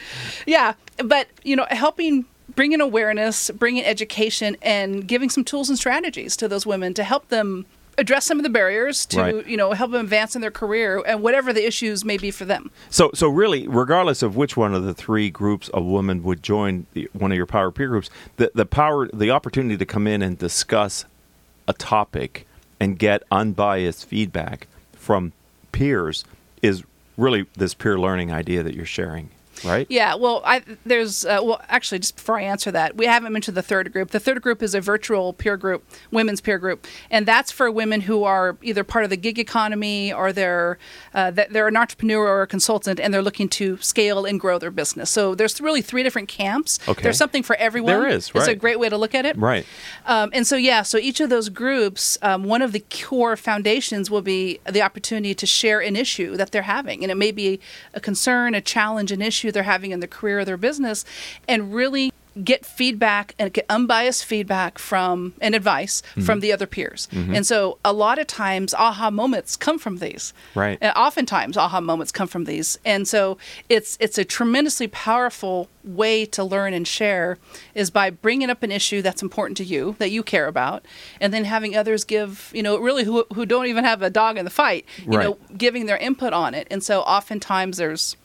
Yeah, 0.47 0.75
but 0.99 1.27
you 1.43 1.57
know, 1.57 1.67
helping 1.71 2.27
bringing 2.55 2.81
awareness, 2.81 3.51
bringing 3.51 3.85
education, 3.85 4.57
and 4.63 5.07
giving 5.09 5.31
some 5.31 5.43
tools 5.43 5.69
and 5.71 5.79
strategies 5.79 6.37
to 6.37 6.49
those 6.49 6.67
women 6.67 6.93
to 6.95 7.05
help 7.05 7.29
them 7.29 7.65
address 7.99 8.25
some 8.25 8.39
of 8.39 8.43
the 8.43 8.51
barriers 8.51 9.05
to 9.07 9.21
Right. 9.21 9.47
you 9.47 9.57
know 9.57 9.73
help 9.73 9.91
them 9.91 10.01
advance 10.05 10.35
in 10.35 10.41
their 10.41 10.51
career 10.51 11.03
and 11.07 11.23
whatever 11.23 11.53
the 11.53 11.67
issues 11.67 12.05
may 12.05 12.17
be 12.17 12.31
for 12.31 12.45
them. 12.45 12.71
So, 12.91 13.11
so 13.15 13.29
really, 13.29 13.69
regardless 13.69 14.23
of 14.23 14.35
which 14.37 14.57
one 14.57 14.75
of 14.75 14.85
the 14.85 14.95
three 14.95 15.31
groups 15.31 15.69
a 15.75 15.81
woman 15.83 16.23
would 16.23 16.43
join 16.43 16.87
the, 16.95 17.09
one 17.13 17.31
of 17.33 17.37
your 17.37 17.47
power 17.47 17.71
peer 17.71 17.89
groups, 17.89 18.09
the 18.37 18.51
the 18.55 18.67
power, 18.67 19.09
the 19.13 19.31
opportunity 19.31 19.77
to 19.77 19.87
come 19.87 20.07
in 20.07 20.23
and 20.23 20.39
discuss 20.39 21.05
a 21.69 21.73
topic 21.73 22.47
and 22.81 22.99
get 22.99 23.23
unbiased 23.31 24.07
feedback 24.07 24.67
from 24.95 25.33
peers 25.71 26.25
is 26.63 26.83
really 27.17 27.47
this 27.57 27.75
peer 27.75 27.99
learning 27.99 28.33
idea 28.33 28.63
that 28.63 28.75
you're 28.75 28.85
sharing, 28.87 29.29
right? 29.64 29.87
Yeah, 29.88 30.14
well, 30.14 30.42
I, 30.45 30.62
there's 30.85 31.25
uh, 31.25 31.40
well, 31.42 31.61
actually, 31.69 32.00
just 32.00 32.16
before 32.16 32.38
I 32.38 32.42
answer 32.42 32.71
that, 32.73 32.97
we 32.97 33.07
haven't 33.07 33.33
mentioned 33.33 33.57
the 33.57 33.62
third 33.62 33.92
group. 33.92 34.11
The 34.11 34.21
third 34.21 34.42
group 34.42 34.62
is 34.62 34.75
a 34.75 34.81
virtual 34.81 35.33
peer 35.33 35.57
group, 35.57 35.85
women's 36.11 36.40
peer 36.40 36.59
group, 36.59 36.87
and 37.11 37.26
that's 37.26 37.50
for 37.50 37.71
women 37.71 38.02
who 38.02 38.25
are 38.25 38.57
either 38.62 38.85
part 38.85 39.04
of 39.04 39.11
the 39.11 39.16
gig 39.16 39.38
economy 39.38 40.12
or 40.12 40.33
they're 40.33 40.78
uh, 41.14 41.31
they're 41.31 41.69
an 41.69 41.76
entrepreneur 41.76 42.26
or 42.26 42.42
a 42.42 42.47
consultant, 42.47 42.99
and 42.99 43.12
they're 43.12 43.23
looking 43.23 43.49
to 43.49 43.76
scale 43.78 44.25
and 44.25 44.40
grow 44.40 44.59
their 44.59 44.71
business. 44.71 45.11
So 45.11 45.35
there's 45.35 45.61
really 45.61 45.83
three 45.83 46.02
different 46.02 46.28
camps. 46.28 46.78
Okay. 46.88 47.02
There's 47.02 47.19
something 47.19 47.42
for 47.42 47.57
everyone. 47.57 47.92
There 47.92 48.09
is, 48.09 48.35
Right. 48.35 48.40
It's 48.40 48.49
a 48.49 48.54
great 48.54 48.78
way 48.78 48.88
to 48.88 48.97
look 48.97 49.14
at 49.14 49.26
it. 49.26 49.37
Right. 49.37 49.66
Um, 50.07 50.31
and 50.33 50.47
so, 50.47 50.57
yeah, 50.57 50.83
so 50.83 50.99
each 50.99 51.21
of 51.21 51.31
those 51.31 51.49
groups, 51.49 52.19
um, 52.23 52.45
one 52.45 52.62
of 52.62 52.73
the 52.73 52.81
core 52.90 53.37
foundations 53.37 54.11
will 54.11 54.23
be 54.23 54.59
the 54.71 54.83
opportunity 54.83 55.35
to 55.35 55.47
share 55.47 55.81
an 55.81 55.97
issue 55.97 56.37
that 56.37 56.50
they're 56.50 56.62
having. 56.62 57.02
And 57.02 57.11
it 57.11 57.16
may 57.16 57.31
be 57.31 57.61
a 57.95 58.00
concern, 58.00 58.54
a 58.54 58.61
challenge, 58.61 59.12
an 59.12 59.23
issue 59.23 59.52
they're 59.53 59.63
having 59.63 59.91
in 59.93 60.01
their 60.01 60.09
career 60.09 60.41
or 60.41 60.45
their 60.45 60.57
business, 60.57 61.05
and 61.49 61.75
really 61.75 62.13
get 62.43 62.65
feedback 62.65 63.35
and 63.39 63.53
get 63.53 63.67
unbiased 63.69 64.25
feedback 64.25 64.79
from 64.79 65.35
and 65.43 65.55
advice 65.55 66.01
Mm-hmm. 66.13 66.23
from 66.23 66.41
the 66.41 66.51
other 66.51 66.67
peers. 66.67 67.07
And 67.13 67.47
so 67.47 67.77
a 67.85 67.93
lot 67.93 68.19
of 68.19 68.27
times 68.27 68.73
aha 68.73 69.11
moments 69.11 69.55
come 69.55 69.79
from 69.79 69.99
these. 69.99 70.33
Right. 70.55 70.79
And 70.81 70.97
oftentimes 70.97 71.59
aha 71.59 71.83
moments 71.83 72.11
come 72.11 72.27
from 72.29 72.45
these. 72.45 72.79
And 72.87 73.07
so 73.07 73.37
it's 73.69 73.99
it's 74.01 74.17
a 74.17 74.25
tremendously 74.25 74.89
powerful 74.89 75.69
way 75.85 76.25
to 76.27 76.43
learn 76.43 76.73
and 76.73 76.89
share 76.89 77.37
is 77.75 77.91
by 77.91 78.09
bringing 78.09 78.49
up 78.49 78.63
an 78.63 78.73
issue 78.73 79.03
that's 79.03 79.21
important 79.21 79.59
to 79.59 79.65
you 79.65 79.97
that 79.99 80.11
you 80.11 80.23
care 80.23 80.47
about 80.47 80.87
and 81.21 81.35
then 81.35 81.45
having 81.45 81.77
others 81.77 82.03
give, 82.03 82.51
you 82.55 82.63
know, 82.63 82.79
really 82.79 83.05
who 83.05 83.27
who 83.35 83.45
don't 83.45 83.67
even 83.67 83.85
have 83.85 84.01
a 84.01 84.09
dog 84.09 84.39
in 84.39 84.47
the 84.47 84.51
fight, 84.51 84.87
you 85.07 85.19
Right. 85.19 85.25
know, 85.25 85.37
giving 85.59 85.85
their 85.85 85.99
input 85.99 86.33
on 86.33 86.55
it. 86.55 86.67
And 86.71 86.83
so 86.83 87.03
oftentimes 87.03 87.77
there's 87.77 88.17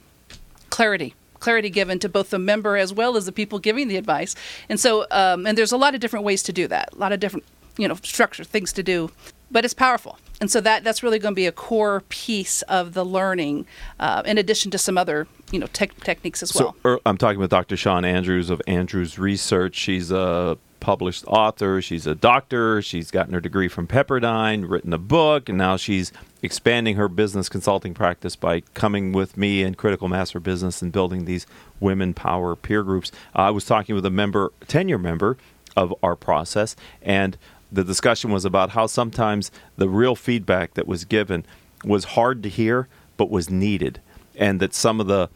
clarity 0.69 1.13
clarity 1.39 1.69
given 1.69 1.99
to 1.99 2.09
both 2.09 2.31
the 2.31 2.39
member 2.39 2.77
as 2.77 2.93
well 2.93 3.15
as 3.15 3.25
the 3.25 3.31
people 3.31 3.59
giving 3.59 3.87
the 3.87 3.97
advice 3.97 4.35
and 4.69 4.79
so 4.79 5.05
um, 5.11 5.45
and 5.45 5.57
there's 5.57 5.71
a 5.71 5.77
lot 5.77 5.93
of 5.93 5.99
different 5.99 6.25
ways 6.25 6.41
to 6.43 6.51
do 6.51 6.67
that 6.67 6.89
a 6.93 6.97
lot 6.97 7.11
of 7.11 7.19
different 7.19 7.45
you 7.77 7.87
know 7.87 7.95
structure 8.03 8.43
things 8.43 8.73
to 8.73 8.81
do 8.81 9.11
but 9.51 9.63
it's 9.63 9.73
powerful 9.73 10.17
and 10.41 10.51
so 10.51 10.61
that 10.61 10.83
that's 10.83 11.03
really 11.03 11.19
going 11.19 11.33
to 11.33 11.35
be 11.35 11.45
a 11.45 11.51
core 11.51 12.01
piece 12.09 12.61
of 12.63 12.93
the 12.93 13.05
learning 13.05 13.65
uh, 13.99 14.21
in 14.25 14.37
addition 14.37 14.71
to 14.71 14.77
some 14.77 14.97
other 14.97 15.27
you 15.51 15.59
know 15.59 15.67
tech 15.67 15.95
techniques 16.01 16.43
as 16.43 16.53
well 16.53 16.75
So 16.83 16.89
er, 16.89 16.99
I'm 17.05 17.17
talking 17.17 17.39
with 17.39 17.49
Dr. 17.49 17.77
Shawn 17.77 18.03
Andrews 18.03 18.49
of 18.49 18.61
Andrews 18.67 19.17
Research. 19.17 19.75
She's 19.75 20.11
a 20.11 20.57
published 20.79 21.25
author. 21.27 21.81
She's 21.81 22.07
a 22.07 22.15
doctor. 22.15 22.81
She's 22.81 23.11
gotten 23.11 23.33
her 23.33 23.39
degree 23.39 23.67
from 23.67 23.87
Pepperdine, 23.87 24.69
written 24.69 24.93
a 24.93 24.97
book, 24.97 25.49
and 25.49 25.57
now 25.57 25.77
she's 25.77 26.11
expanding 26.41 26.95
her 26.95 27.07
business 27.07 27.49
consulting 27.49 27.93
practice 27.93 28.35
by 28.35 28.61
coming 28.73 29.11
with 29.11 29.37
me 29.37 29.63
in 29.63 29.75
Critical 29.75 30.07
Mass 30.07 30.31
for 30.31 30.39
Business 30.39 30.81
and 30.81 30.91
building 30.91 31.25
these 31.25 31.45
women 31.79 32.13
power 32.13 32.55
peer 32.55 32.83
groups. 32.83 33.11
Uh, 33.35 33.43
I 33.43 33.49
was 33.49 33.65
talking 33.65 33.95
with 33.95 34.05
a 34.05 34.11
member, 34.11 34.51
tenure 34.67 34.97
member 34.97 35.37
of 35.75 35.93
our 36.01 36.15
process, 36.15 36.75
and 37.01 37.37
the 37.71 37.83
discussion 37.83 38.31
was 38.31 38.45
about 38.45 38.71
how 38.71 38.87
sometimes 38.87 39.51
the 39.75 39.89
real 39.89 40.15
feedback 40.15 40.73
that 40.75 40.87
was 40.87 41.05
given 41.05 41.45
was 41.83 42.03
hard 42.03 42.41
to 42.43 42.49
hear 42.49 42.87
but 43.17 43.29
was 43.29 43.49
needed 43.49 43.99
and 44.37 44.59
that 44.59 44.73
some 44.73 44.99
of 44.99 45.07
the 45.07 45.29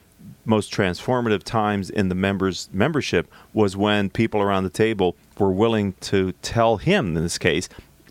most 0.46 0.72
transformative 0.72 1.44
times 1.44 1.90
in 1.90 2.10
the 2.10 2.16
members 2.16 2.70
membership 2.72 3.32
was 3.54 3.76
when 3.76 4.10
people 4.10 4.42
around 4.42 4.64
the 4.64 4.70
table 4.70 5.16
were 5.42 5.52
willing 5.52 5.94
to 6.00 6.32
tell 6.44 6.78
him 6.78 7.18
in 7.18 7.24
this 7.24 7.38
case 7.40 7.68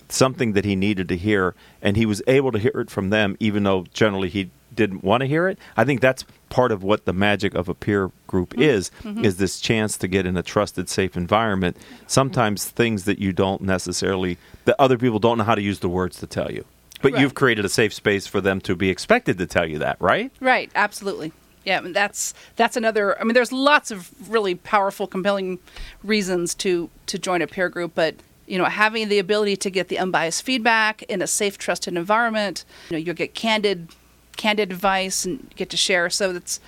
something 0.09 0.53
that 0.55 0.65
he 0.65 0.75
needed 0.75 1.09
to 1.09 1.17
hear 1.17 1.55
and 1.81 1.97
he 1.97 2.05
was 2.05 2.21
able 2.27 2.51
to 2.51 2.59
hear 2.59 2.73
it 2.75 2.91
from 2.91 3.11
them 3.11 3.37
even 3.39 3.63
though 3.63 3.87
generally 3.95 4.29
he 4.29 4.51
didn't 4.75 5.05
want 5.05 5.21
to 5.21 5.27
hear 5.27 5.49
it. 5.49 5.59
I 5.77 5.85
think 5.85 6.01
that's 6.01 6.25
part 6.49 6.73
of 6.73 6.83
what 6.83 7.05
the 7.05 7.13
magic 7.13 7.55
of 7.55 7.69
a 7.69 7.75
peer 7.75 8.11
group 8.27 8.51
mm-hmm. 8.51 8.63
is 8.63 8.91
mm-hmm. 9.03 9.25
is 9.25 9.37
this 9.37 9.61
chance 9.61 9.97
to 9.99 10.09
get 10.09 10.27
in 10.27 10.37
a 10.37 10.43
trusted 10.43 10.89
safe 10.89 11.17
environment. 11.17 11.77
Sometimes 12.07 12.65
things 12.65 13.05
that 13.05 13.19
you 13.19 13.33
don't 13.33 13.63
necessarily 13.63 14.39
that 14.65 14.77
other 14.79 14.99
people 14.99 15.19
don't 15.19 15.39
know 15.39 15.45
how 15.45 15.55
to 15.55 15.63
use 15.63 15.79
the 15.79 15.89
words 15.89 16.19
to 16.19 16.27
tell 16.27 16.51
you. 16.51 16.65
But 17.03 17.13
Right. 17.13 17.23
you've 17.23 17.35
created 17.35 17.65
a 17.65 17.69
safe 17.69 17.95
space 17.95 18.27
for 18.27 18.41
them 18.41 18.61
to 18.63 18.77
be 18.77 18.91
expected 18.91 19.39
to 19.39 19.47
tell 19.47 19.67
you 19.67 19.79
that 19.79 19.97
right? 20.01 20.31
Right, 20.41 20.71
absolutely. 20.75 21.33
Yeah, 21.65 21.79
and 21.79 21.95
that's 21.95 22.35
that's 22.57 22.77
another. 22.77 23.21
I 23.21 23.25
mean, 23.25 23.35
there's 23.35 23.53
lots 23.53 23.91
of 23.91 24.11
really 24.31 24.55
powerful, 24.55 25.07
compelling 25.07 25.59
reasons 26.03 26.55
to 26.57 26.89
to 27.07 27.19
join 27.19 27.43
a 27.43 27.47
peer 27.47 27.69
group, 27.69 27.93
but 27.95 28.15
you 28.47 28.59
know, 28.59 28.65
having 28.65 29.09
the 29.09 29.19
ability 29.19 29.57
to 29.57 29.71
get 29.71 29.89
the 29.89 29.99
unbiased 29.99 30.43
feedback 30.43 31.03
in 31.05 31.23
a 31.23 31.27
safe, 31.27 31.57
trusted 31.57 31.97
environment, 31.97 32.65
you 32.89 32.97
know, 32.97 32.99
you'll 32.99 33.15
get 33.15 33.33
candid, 33.33 33.89
candid 34.37 34.73
advice 34.73 35.25
and 35.25 35.53
get 35.55 35.71
to 35.71 35.77
share. 35.77 36.11
So 36.11 36.33
that's 36.33 36.61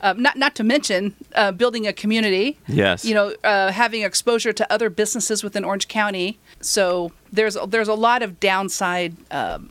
uh, 0.00 0.14
not 0.16 0.36
not 0.38 0.54
to 0.56 0.64
mention 0.64 1.14
uh, 1.34 1.52
building 1.52 1.86
a 1.86 1.92
community. 1.92 2.58
Yes. 2.66 3.04
You 3.04 3.14
know, 3.14 3.34
uh, 3.44 3.70
having 3.72 4.02
exposure 4.02 4.52
to 4.52 4.72
other 4.72 4.88
businesses 4.88 5.42
within 5.44 5.64
Orange 5.64 5.88
County. 5.88 6.38
So 6.60 7.12
there's 7.32 7.56
there's 7.68 7.88
a 7.88 7.94
lot 7.94 8.22
of 8.22 8.40
downside 8.40 9.16
um, 9.30 9.70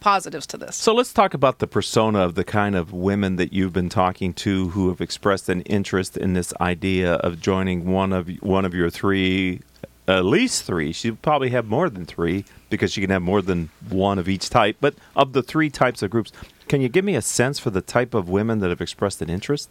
positives 0.00 0.46
to 0.48 0.56
this. 0.56 0.76
So 0.76 0.94
let's 0.94 1.12
talk 1.12 1.34
about 1.34 1.58
the 1.58 1.66
persona 1.66 2.20
of 2.20 2.34
the 2.34 2.44
kind 2.44 2.74
of 2.74 2.92
women 2.92 3.36
that 3.36 3.52
you've 3.52 3.72
been 3.72 3.88
talking 3.88 4.32
to 4.34 4.70
who 4.70 4.88
have 4.88 5.00
expressed 5.00 5.48
an 5.48 5.62
interest 5.62 6.16
in 6.16 6.32
this 6.32 6.52
idea 6.60 7.14
of 7.14 7.40
joining 7.40 7.90
one 7.90 8.12
of 8.12 8.28
one 8.40 8.64
of 8.64 8.74
your 8.74 8.90
three, 8.90 9.60
at 10.08 10.24
least 10.24 10.64
three. 10.64 10.92
She 10.92 11.10
probably 11.12 11.50
have 11.50 11.66
more 11.66 11.88
than 11.88 12.04
three 12.04 12.44
because 12.70 12.92
she 12.92 13.00
can 13.00 13.10
have 13.10 13.22
more 13.22 13.42
than 13.42 13.70
one 13.88 14.18
of 14.18 14.28
each 14.28 14.50
type. 14.50 14.76
But 14.80 14.94
of 15.14 15.32
the 15.32 15.42
three 15.42 15.70
types 15.70 16.02
of 16.02 16.10
groups, 16.10 16.32
can 16.68 16.80
you 16.80 16.88
give 16.88 17.04
me 17.04 17.16
a 17.16 17.22
sense 17.22 17.58
for 17.58 17.70
the 17.70 17.82
type 17.82 18.14
of 18.14 18.28
women 18.28 18.60
that 18.60 18.70
have 18.70 18.80
expressed 18.80 19.20
an 19.22 19.28
interest? 19.28 19.70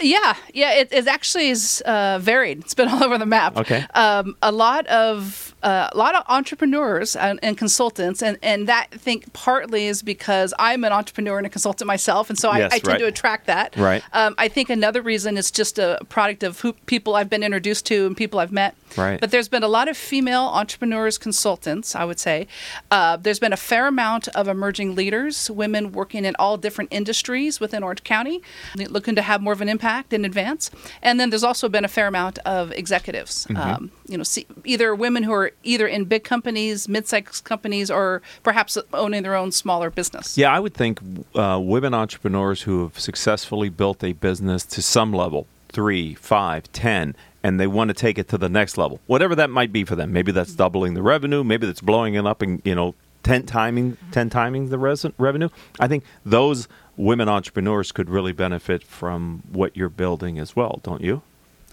Yeah, 0.00 0.34
yeah, 0.52 0.74
it, 0.74 0.92
it 0.92 1.08
actually 1.08 1.48
is 1.48 1.82
uh, 1.86 2.18
varied. 2.20 2.58
It's 2.60 2.74
been 2.74 2.88
all 2.92 3.02
over 3.02 3.18
the 3.18 3.26
map. 3.26 3.56
Okay. 3.56 3.86
um, 3.94 4.36
a 4.42 4.52
lot 4.52 4.86
of 4.88 5.54
uh, 5.66 5.90
a 5.92 5.96
lot 5.96 6.14
of 6.14 6.22
entrepreneurs 6.28 7.16
and, 7.16 7.40
and 7.42 7.58
consultants, 7.58 8.22
and 8.22 8.38
and 8.40 8.68
that 8.68 8.86
I 8.92 8.96
think 8.96 9.32
partly 9.32 9.86
is 9.86 10.00
because 10.00 10.54
I'm 10.60 10.84
an 10.84 10.92
entrepreneur 10.92 11.38
and 11.38 11.46
a 11.46 11.50
consultant 11.50 11.88
myself, 11.88 12.30
and 12.30 12.38
so 12.38 12.54
Yes, 12.54 12.72
I, 12.72 12.76
I 12.76 12.78
tend 12.78 12.86
right. 12.86 12.98
to 12.98 13.06
attract 13.06 13.46
that. 13.46 13.76
Right. 13.76 14.02
Um, 14.12 14.36
I 14.38 14.46
think 14.46 14.70
another 14.70 15.02
reason 15.02 15.36
is 15.36 15.50
just 15.50 15.80
a 15.80 15.98
product 16.08 16.44
of 16.44 16.60
who 16.60 16.72
people 16.72 17.16
I've 17.16 17.28
been 17.28 17.42
introduced 17.42 17.84
to 17.86 18.06
and 18.06 18.16
people 18.16 18.38
I've 18.38 18.52
met. 18.52 18.76
Right. 18.96 19.20
But 19.20 19.32
there's 19.32 19.48
been 19.48 19.64
a 19.64 19.68
lot 19.68 19.88
of 19.88 19.96
female 19.96 20.44
entrepreneurs, 20.54 21.18
consultants. 21.18 21.96
I 21.96 22.04
would 22.04 22.20
say 22.20 22.46
uh, 22.92 23.16
there's 23.16 23.40
been 23.40 23.52
a 23.52 23.56
fair 23.56 23.88
amount 23.88 24.28
of 24.28 24.46
emerging 24.46 24.94
leaders, 24.94 25.50
women 25.50 25.90
working 25.90 26.24
in 26.24 26.36
all 26.38 26.56
different 26.56 26.92
industries 26.92 27.58
within 27.58 27.82
Orange 27.82 28.04
County, 28.04 28.40
looking 28.76 29.16
to 29.16 29.22
have 29.22 29.42
more 29.42 29.52
of 29.52 29.60
an 29.60 29.68
impact 29.68 30.12
in 30.12 30.24
advance. 30.24 30.70
And 31.02 31.18
then 31.18 31.30
there's 31.30 31.44
also 31.44 31.68
been 31.68 31.84
a 31.84 31.88
fair 31.88 32.06
amount 32.06 32.38
of 32.46 32.70
executives. 32.70 33.48
Mm-hmm. 33.50 33.56
Um, 33.56 33.90
you 34.06 34.16
know, 34.16 34.22
see, 34.22 34.46
either 34.64 34.94
women 34.94 35.24
who 35.24 35.32
are 35.32 35.50
either 35.62 35.86
in 35.86 36.04
big 36.04 36.24
companies, 36.24 36.88
mid-sized 36.88 37.44
companies, 37.44 37.90
or 37.90 38.22
perhaps 38.42 38.78
owning 38.92 39.22
their 39.22 39.34
own 39.34 39.52
smaller 39.52 39.90
business. 39.90 40.38
Yeah, 40.38 40.52
I 40.52 40.60
would 40.60 40.74
think 40.74 41.00
uh, 41.34 41.60
women 41.62 41.94
entrepreneurs 41.94 42.62
who 42.62 42.82
have 42.84 42.98
successfully 42.98 43.68
built 43.68 44.02
a 44.04 44.12
business 44.12 44.64
to 44.66 44.82
some 44.82 45.12
level 45.12 45.46
three, 45.68 46.14
five, 46.14 46.70
ten, 46.72 47.14
and 47.42 47.60
they 47.60 47.66
want 47.66 47.88
to 47.88 47.94
take 47.94 48.18
it 48.18 48.28
to 48.28 48.38
the 48.38 48.48
next 48.48 48.78
level, 48.78 49.00
whatever 49.06 49.34
that 49.34 49.50
might 49.50 49.72
be 49.72 49.84
for 49.84 49.96
them. 49.96 50.12
Maybe 50.12 50.32
that's 50.32 50.54
doubling 50.54 50.94
the 50.94 51.02
revenue. 51.02 51.44
Maybe 51.44 51.66
that's 51.66 51.80
blowing 51.80 52.14
it 52.14 52.26
up 52.26 52.42
and 52.42 52.62
you 52.64 52.74
know 52.74 52.94
ten 53.22 53.44
timing, 53.44 53.96
ten 54.12 54.30
timing 54.30 54.68
the 54.68 54.78
res- 54.78 55.06
revenue. 55.18 55.48
I 55.78 55.88
think 55.88 56.04
those 56.24 56.68
women 56.96 57.28
entrepreneurs 57.28 57.92
could 57.92 58.08
really 58.08 58.32
benefit 58.32 58.82
from 58.82 59.42
what 59.52 59.76
you're 59.76 59.88
building 59.88 60.38
as 60.38 60.56
well, 60.56 60.80
don't 60.82 61.02
you? 61.02 61.22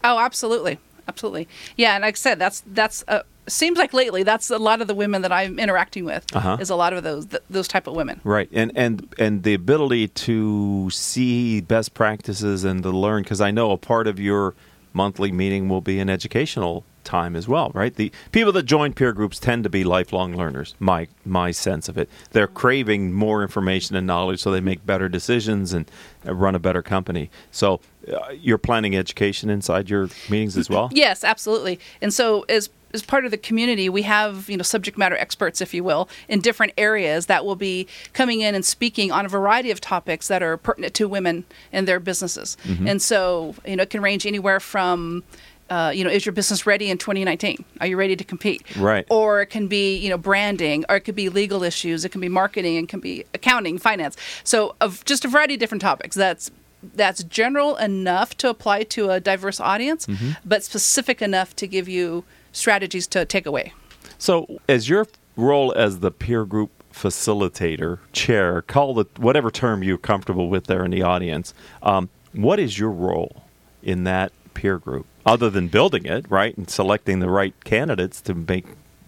Oh, 0.03 0.19
absolutely, 0.19 0.79
absolutely. 1.07 1.47
Yeah, 1.77 1.95
and 1.95 2.01
like 2.01 2.15
I 2.15 2.17
said, 2.17 2.39
that's 2.39 2.63
that's 2.67 3.03
uh, 3.07 3.21
seems 3.47 3.77
like 3.77 3.93
lately 3.93 4.23
that's 4.23 4.49
a 4.49 4.57
lot 4.57 4.81
of 4.81 4.87
the 4.87 4.95
women 4.95 5.21
that 5.21 5.31
I'm 5.31 5.59
interacting 5.59 6.05
with 6.05 6.25
Uh-huh. 6.35 6.57
is 6.59 6.69
a 6.69 6.75
lot 6.75 6.93
of 6.93 7.03
those 7.03 7.25
th- 7.27 7.43
those 7.49 7.67
type 7.67 7.87
of 7.87 7.95
women. 7.95 8.21
Right, 8.23 8.49
and 8.53 8.71
and 8.75 9.13
and 9.19 9.43
the 9.43 9.53
ability 9.53 10.07
to 10.09 10.89
see 10.91 11.61
best 11.61 11.93
practices 11.93 12.63
and 12.63 12.83
to 12.83 12.89
learn 12.91 13.23
because 13.23 13.41
I 13.41 13.51
know 13.51 13.71
a 13.71 13.77
part 13.77 14.07
of 14.07 14.19
your 14.19 14.53
monthly 14.93 15.31
meeting 15.31 15.69
will 15.69 15.81
be 15.81 15.99
an 15.99 16.09
educational 16.09 16.85
time 17.03 17.35
as 17.35 17.47
well, 17.49 17.69
right? 17.73 17.93
The 17.95 18.11
people 18.31 18.53
that 18.53 18.63
join 18.63 18.93
peer 18.93 19.11
groups 19.11 19.37
tend 19.39 19.63
to 19.65 19.69
be 19.69 19.83
lifelong 19.83 20.37
learners. 20.37 20.73
My 20.79 21.07
my 21.25 21.51
sense 21.51 21.89
of 21.89 21.97
it, 21.97 22.09
they're 22.31 22.47
craving 22.47 23.11
more 23.11 23.41
information 23.41 23.95
and 23.97 24.07
knowledge, 24.07 24.39
so 24.39 24.51
they 24.51 24.61
make 24.61 24.85
better 24.85 25.09
decisions 25.09 25.73
and 25.73 25.89
uh, 26.25 26.33
run 26.33 26.55
a 26.55 26.59
better 26.59 26.81
company. 26.81 27.29
So 27.51 27.81
uh, 28.07 28.29
you're 28.39 28.57
planning 28.57 28.95
education 28.95 29.49
inside 29.49 29.89
your 29.89 30.09
meetings 30.29 30.55
as 30.55 30.69
well. 30.69 30.89
Yes, 30.93 31.23
absolutely. 31.25 31.79
And 32.01 32.13
so 32.13 32.45
as 32.47 32.69
as 32.93 33.01
part 33.01 33.25
of 33.25 33.31
the 33.31 33.37
community, 33.37 33.89
we 33.89 34.03
have 34.03 34.49
you 34.49 34.57
know 34.57 34.63
subject 34.63 34.97
matter 34.97 35.17
experts, 35.17 35.61
if 35.61 35.73
you 35.73 35.83
will, 35.83 36.09
in 36.27 36.41
different 36.41 36.73
areas 36.77 37.25
that 37.27 37.45
will 37.45 37.55
be 37.55 37.87
coming 38.13 38.41
in 38.41 38.55
and 38.55 38.65
speaking 38.65 39.11
on 39.11 39.25
a 39.25 39.29
variety 39.29 39.71
of 39.71 39.81
topics 39.81 40.27
that 40.27 40.43
are 40.43 40.57
pertinent 40.57 40.93
to 40.95 41.07
women 41.07 41.45
and 41.71 41.87
their 41.87 41.99
businesses. 41.99 42.57
And 42.87 43.01
so 43.01 43.55
you 43.65 43.75
know 43.75 43.83
it 43.83 43.89
can 43.89 44.01
range 44.01 44.25
anywhere 44.25 44.59
from 44.59 45.23
uh, 45.69 45.89
you 45.89 46.03
know, 46.03 46.09
is 46.09 46.25
your 46.25 46.33
business 46.33 46.67
ready 46.67 46.89
in 46.89 46.97
2019? 46.97 47.63
Are 47.81 47.87
you 47.87 47.97
ready 47.97 48.15
to 48.15 48.23
compete? 48.23 48.75
Right. 48.75 49.07
Or 49.09 49.41
it 49.41 49.47
can 49.47 49.67
be, 49.67 49.97
you 49.97 50.09
know, 50.09 50.17
branding, 50.17 50.85
or 50.87 50.97
it 50.97 51.01
could 51.01 51.15
be 51.15 51.29
legal 51.29 51.63
issues, 51.63 52.05
it 52.05 52.09
can 52.09 52.21
be 52.21 52.29
marketing, 52.29 52.75
it 52.75 52.89
can 52.89 52.99
be 52.99 53.23
accounting, 53.33 53.79
finance. 53.79 54.15
So, 54.43 54.75
of 54.81 55.03
just 55.05 55.25
a 55.25 55.27
variety 55.27 55.55
of 55.55 55.59
different 55.59 55.81
topics. 55.81 56.15
That's 56.15 56.51
that's 56.93 57.23
general 57.23 57.77
enough 57.77 58.35
to 58.37 58.49
apply 58.49 58.83
to 58.83 59.09
a 59.09 59.19
diverse 59.19 59.59
audience, 59.59 60.05
but 60.43 60.63
specific 60.63 61.21
enough 61.21 61.55
to 61.55 61.65
give 61.65 61.87
you 61.87 62.25
strategies 62.53 63.05
to 63.07 63.25
take 63.25 63.45
away. 63.45 63.73
So, 64.17 64.61
as 64.69 64.87
your 64.87 65.05
role 65.35 65.73
as 65.73 65.99
the 65.99 66.11
peer 66.11 66.45
group 66.45 66.71
facilitator, 66.93 67.99
chair, 68.13 68.61
call 68.61 68.97
it 68.99 69.19
whatever 69.19 69.51
term 69.51 69.83
you're 69.83 69.97
comfortable 69.97 70.47
with 70.47 70.67
there 70.67 70.85
in 70.85 70.91
the 70.91 71.01
audience, 71.01 71.53
um, 71.81 72.09
what 72.31 72.59
is 72.59 72.79
your 72.79 72.91
role 72.91 73.43
in 73.81 74.05
that 74.05 74.31
peer 74.53 74.77
group 74.77 75.05
other 75.25 75.49
than 75.49 75.67
building 75.67 76.05
it, 76.05 76.29
right, 76.29 76.55
and 76.55 76.69
selecting 76.69 77.19
the 77.19 77.29
right 77.29 77.53
candidates 77.63 78.21
to 78.21 78.33
make 78.33 78.65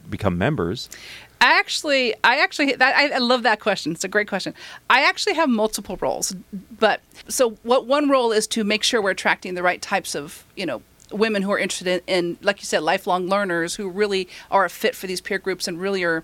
become 0.10 0.38
members? 0.38 0.90
I 1.42 1.60
actually, 1.60 2.16
I 2.24 2.38
actually, 2.38 2.74
that, 2.74 2.96
I, 2.96 3.16
I 3.16 3.18
love 3.18 3.44
that 3.44 3.60
question. 3.60 3.92
It's 3.92 4.04
a 4.04 4.08
great 4.08 4.28
question. 4.28 4.54
I 4.90 5.04
actually 5.04 5.36
have 5.36 5.50
multiple 5.50 5.98
roles, 6.02 6.36
but 6.80 7.02
so 7.28 7.52
what 7.64 7.86
one 7.86 8.10
role 8.10 8.32
is 8.32 8.48
to 8.48 8.64
make 8.64 8.84
sure 8.84 9.02
we're 9.02 9.12
attracting 9.12 9.54
the 9.54 9.64
right 9.64 9.82
types 9.82 10.16
of, 10.16 10.44
you 10.56 10.66
know, 10.66 10.82
women 11.12 11.42
who 11.42 11.52
are 11.52 11.60
interested 11.60 11.88
in, 11.88 12.02
in 12.08 12.38
like 12.42 12.60
you 12.60 12.66
said, 12.66 12.84
lifelong 12.84 13.28
learners 13.28 13.76
who 13.76 13.90
really 13.90 14.28
are 14.50 14.66
a 14.66 14.70
fit 14.70 14.96
for 14.96 15.08
these 15.08 15.22
peer 15.22 15.40
groups 15.40 15.68
and 15.68 15.80
really 15.80 16.04
are 16.04 16.24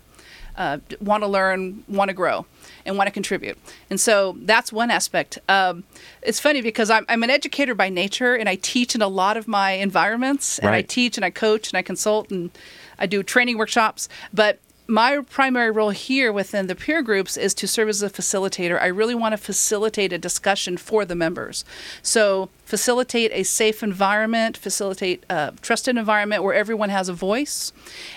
uh, 0.57 0.79
want 0.99 1.23
to 1.23 1.27
learn, 1.27 1.83
want 1.87 2.09
to 2.09 2.13
grow, 2.13 2.45
and 2.85 2.97
want 2.97 3.07
to 3.07 3.11
contribute. 3.11 3.57
And 3.89 3.99
so 3.99 4.35
that's 4.41 4.71
one 4.71 4.91
aspect. 4.91 5.39
Um, 5.47 5.85
it's 6.21 6.39
funny 6.39 6.61
because 6.61 6.89
I'm, 6.89 7.05
I'm 7.07 7.23
an 7.23 7.29
educator 7.29 7.73
by 7.73 7.89
nature, 7.89 8.35
and 8.35 8.49
I 8.49 8.55
teach 8.55 8.93
in 8.93 9.01
a 9.01 9.07
lot 9.07 9.37
of 9.37 9.47
my 9.47 9.71
environments, 9.71 10.59
and 10.59 10.69
I 10.69 10.81
teach 10.81 11.17
and 11.17 11.23
I 11.23 11.29
coach 11.29 11.69
and 11.69 11.77
I 11.77 11.81
consult 11.81 12.31
and 12.31 12.51
I 12.99 13.05
do 13.05 13.23
training 13.23 13.57
workshops. 13.57 14.09
But 14.33 14.59
my 14.91 15.21
primary 15.29 15.71
role 15.71 15.91
here 15.91 16.33
within 16.33 16.67
the 16.67 16.75
peer 16.75 17.01
groups 17.01 17.37
is 17.37 17.53
to 17.53 17.65
serve 17.65 17.87
as 17.87 18.03
a 18.03 18.09
facilitator. 18.09 18.79
I 18.79 18.87
really 18.87 19.15
want 19.15 19.31
to 19.31 19.37
facilitate 19.37 20.11
a 20.11 20.17
discussion 20.17 20.75
for 20.75 21.05
the 21.05 21.15
members. 21.15 21.63
So, 22.01 22.49
facilitate 22.65 23.31
a 23.33 23.43
safe 23.43 23.83
environment, 23.83 24.57
facilitate 24.57 25.25
a 25.29 25.53
trusted 25.61 25.95
environment 25.95 26.43
where 26.43 26.53
everyone 26.53 26.89
has 26.89 27.07
a 27.07 27.13
voice, 27.13 27.71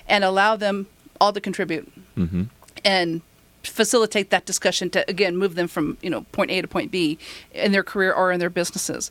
and 0.09 0.25
allow 0.25 0.57
them 0.57 0.89
all 1.21 1.33
to 1.33 1.41
contribute. 1.41 1.91
Mm-hmm. 2.17 2.45
And 2.85 3.23
facilitate 3.63 4.31
that 4.31 4.45
discussion 4.45 4.91
to 4.91 5.09
again 5.09 5.37
move 5.37 5.55
them 5.55 5.69
from 5.69 5.97
you 6.03 6.11
know 6.11 6.23
point 6.33 6.51
A 6.51 6.61
to 6.61 6.69
point 6.69 6.91
B 6.91 7.19
in 7.53 7.73
their 7.73 7.85
career 7.85 8.13
or 8.13 8.33
in 8.33 8.41
their 8.41 8.51
businesses. 8.51 9.11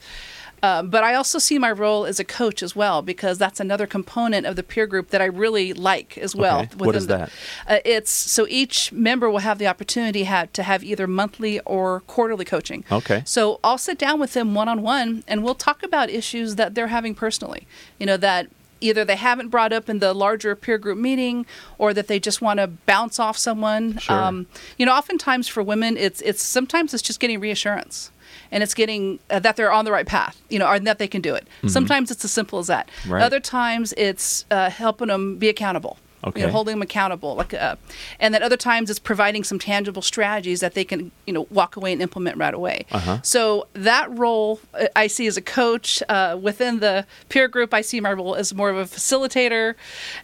Um, 0.64 0.90
but 0.90 1.04
I 1.04 1.14
also 1.14 1.40
see 1.40 1.60
my 1.60 1.72
role 1.72 2.06
as 2.06 2.20
a 2.22 2.24
coach 2.24 2.64
as 2.64 2.74
well 2.74 3.02
because 3.02 3.38
that's 3.38 3.60
another 3.60 3.86
component 3.86 4.46
of 4.46 4.56
the 4.56 4.64
peer 4.64 4.88
group 4.88 5.10
that 5.10 5.22
I 5.22 5.26
really 5.26 5.74
like 5.74 6.18
as 6.18 6.36
well. 6.36 6.62
Okay. 6.62 6.70
What 6.78 6.96
is 6.96 7.04
within 7.04 7.20
the- 7.20 7.26
that? 7.68 7.78
Uh, 7.78 7.80
it's 7.84 8.12
so 8.12 8.48
each 8.50 8.92
member 8.94 9.30
will 9.30 9.40
have 9.40 9.60
the 9.60 9.68
opportunity 9.68 10.24
ha- 10.24 10.48
to 10.54 10.64
have 10.64 10.82
either 10.84 11.06
monthly 11.06 11.60
or 11.62 12.00
quarterly 12.08 12.46
coaching. 12.46 12.86
Okay. 12.90 13.24
So 13.26 13.60
I'll 13.64 13.78
sit 13.78 13.98
down 14.00 14.20
with 14.22 14.32
them 14.34 14.56
one 14.56 14.70
on 14.70 14.82
one 14.82 15.24
and 15.28 15.44
we'll 15.44 15.54
talk 15.56 15.84
about 15.84 16.10
issues 16.10 16.56
that 16.56 16.76
they're 16.76 16.88
having 16.88 17.14
personally. 17.14 17.68
You 18.00 18.06
know, 18.06 18.18
that 18.18 18.48
either 18.80 19.04
they 19.04 19.16
haven't 19.18 19.50
brought 19.50 19.74
up 19.74 19.90
in 19.90 20.00
the 20.00 20.14
larger 20.14 20.56
peer 20.56 20.78
group 20.78 20.98
meeting 20.98 21.46
or 21.78 21.94
that 21.94 22.08
they 22.08 22.20
just 22.20 22.42
want 22.42 22.60
to 22.60 22.68
bounce 22.68 23.20
off 23.20 23.38
someone. 23.38 24.00
Um, 24.08 24.46
Sure. 24.46 24.62
you 24.78 24.86
know, 24.86 24.94
oftentimes 24.94 25.48
for 25.50 25.62
women, 25.62 25.98
it's, 25.98 26.22
it's 26.22 26.42
sometimes 26.42 26.94
it's 26.94 27.04
just 27.04 27.20
getting 27.20 27.40
reassurance. 27.42 28.12
And 28.54 28.62
it's 28.62 28.76
getting 28.76 29.20
uh, 29.30 29.40
that 29.40 29.56
they're 29.58 29.72
on 29.72 29.84
the 29.84 29.92
right 29.92 30.06
path, 30.06 30.40
you 30.50 30.60
know, 30.60 30.68
or 30.68 30.80
that 30.80 31.00
they 31.00 31.08
can 31.08 31.22
do 31.22 31.34
it. 31.34 31.48
Sometimes 31.68 32.12
it's 32.12 32.24
as 32.24 32.32
simple 32.32 32.60
as 32.60 32.68
that. 32.68 32.88
Mm-hmm. 32.88 33.14
Right. 33.14 33.24
Other 33.24 33.40
times 33.40 33.94
it's 33.98 34.46
uh, 34.52 34.70
helping 34.70 35.08
them 35.08 35.38
be 35.38 35.50
accountable. 35.50 35.98
You 36.26 36.30
Okay. 36.30 36.42
know, 36.44 36.50
holding 36.52 36.76
them 36.76 36.82
accountable, 36.82 37.36
like, 37.36 37.54
uh, 37.54 37.76
and 38.18 38.34
then 38.34 38.42
other 38.44 38.56
times 38.56 38.90
it's 38.90 38.98
providing 38.98 39.44
some 39.44 39.60
tangible 39.60 40.02
strategies 40.02 40.62
that 40.62 40.74
they 40.74 40.86
can, 40.86 41.12
you 41.28 41.34
know, 41.34 41.48
walk 41.50 41.76
away 41.76 41.92
and 41.92 42.02
implement 42.02 42.38
right 42.38 42.54
away. 42.54 42.86
Uh-huh. 42.94 43.20
So 43.24 43.68
that 43.74 44.10
role 44.18 44.62
uh, 44.74 44.86
I 44.96 45.08
see 45.08 45.28
as 45.28 45.36
a 45.36 45.42
coach 45.42 46.02
uh, 46.08 46.38
within 46.42 46.80
the 46.80 47.06
peer 47.28 47.50
group. 47.50 47.74
I 47.74 47.82
see 47.82 48.00
my 48.00 48.14
role 48.14 48.36
as 48.36 48.54
more 48.54 48.70
of 48.70 48.78
a 48.78 48.86
facilitator, 48.86 49.76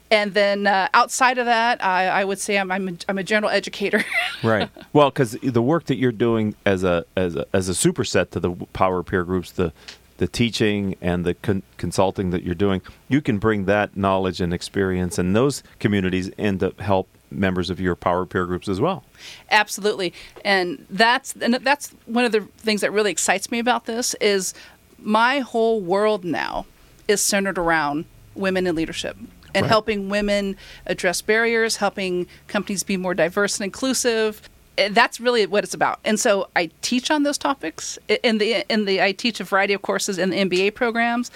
and 0.09 0.33
then 0.33 0.67
uh, 0.67 0.87
outside 0.93 1.37
of 1.37 1.45
that, 1.47 1.83
I, 1.83 2.07
I 2.07 2.23
would 2.23 2.39
say 2.39 2.57
I'm 2.57 2.71
I'm 2.71 2.87
a, 2.87 2.93
I'm 3.09 3.17
a 3.17 3.23
general 3.23 3.51
educator. 3.51 4.05
right. 4.43 4.69
Well, 4.93 5.09
because 5.09 5.31
the 5.43 5.61
work 5.61 5.85
that 5.85 5.97
you're 5.97 6.13
doing 6.13 6.55
as 6.65 6.85
a 6.85 7.03
as 7.17 7.35
a 7.35 7.45
as 7.51 7.67
a 7.67 7.73
superset 7.73 8.29
to 8.31 8.39
the 8.39 8.51
power 8.71 9.03
peer 9.03 9.25
groups, 9.25 9.51
the 9.51 9.73
the 10.19 10.27
teaching 10.27 10.95
and 11.01 11.25
the 11.25 11.33
con- 11.33 11.63
consulting 11.77 12.29
that 12.29 12.43
you're 12.43 12.53
doing, 12.55 12.81
you 13.07 13.21
can 13.21 13.37
bring 13.39 13.65
that 13.65 13.97
knowledge 13.97 14.39
and 14.39 14.53
experience 14.53 15.17
and 15.17 15.35
those 15.35 15.63
communities 15.79 16.27
in 16.37 16.59
to 16.59 16.73
help 16.79 17.07
members 17.31 17.69
of 17.69 17.79
your 17.79 17.95
power 17.95 18.25
peer 18.25 18.45
groups 18.45 18.67
as 18.67 18.79
well. 18.81 19.03
Absolutely, 19.49 20.13
and 20.45 20.85
that's 20.89 21.33
and 21.41 21.53
that's 21.55 21.91
one 22.05 22.25
of 22.25 22.31
the 22.31 22.41
things 22.57 22.81
that 22.81 22.91
really 22.91 23.11
excites 23.11 23.49
me 23.49 23.59
about 23.59 23.85
this 23.85 24.13
is 24.21 24.53
my 25.01 25.39
whole 25.39 25.79
world 25.81 26.23
now 26.25 26.65
is 27.07 27.21
centered 27.21 27.57
around 27.57 28.05
women 28.35 28.67
in 28.67 28.75
leadership 28.75 29.15
and 29.55 29.63
Right. 29.63 29.69
helping 29.69 30.09
women 30.09 30.57
address 30.85 31.21
barriers, 31.21 31.77
helping 31.77 32.27
companies 32.47 32.83
be 32.83 32.97
more 32.97 33.13
diverse 33.15 33.57
and 33.57 33.65
inclusive. 33.65 34.47
That's 34.91 35.19
really 35.19 35.45
what 35.45 35.63
it's 35.63 35.73
about. 35.73 35.99
And 36.05 36.19
so 36.19 36.47
I 36.55 36.69
teach 36.81 37.11
on 37.11 37.23
those 37.23 37.37
topics 37.37 37.99
in 38.23 38.37
the 38.37 38.65
in 38.71 38.85
the 38.85 39.01
I 39.01 39.11
teach 39.11 39.39
a 39.39 39.43
variety 39.43 39.73
of 39.73 39.81
courses 39.81 40.17
in 40.17 40.29
the 40.29 40.37
MBA 40.37 40.75
programs. 40.75 41.31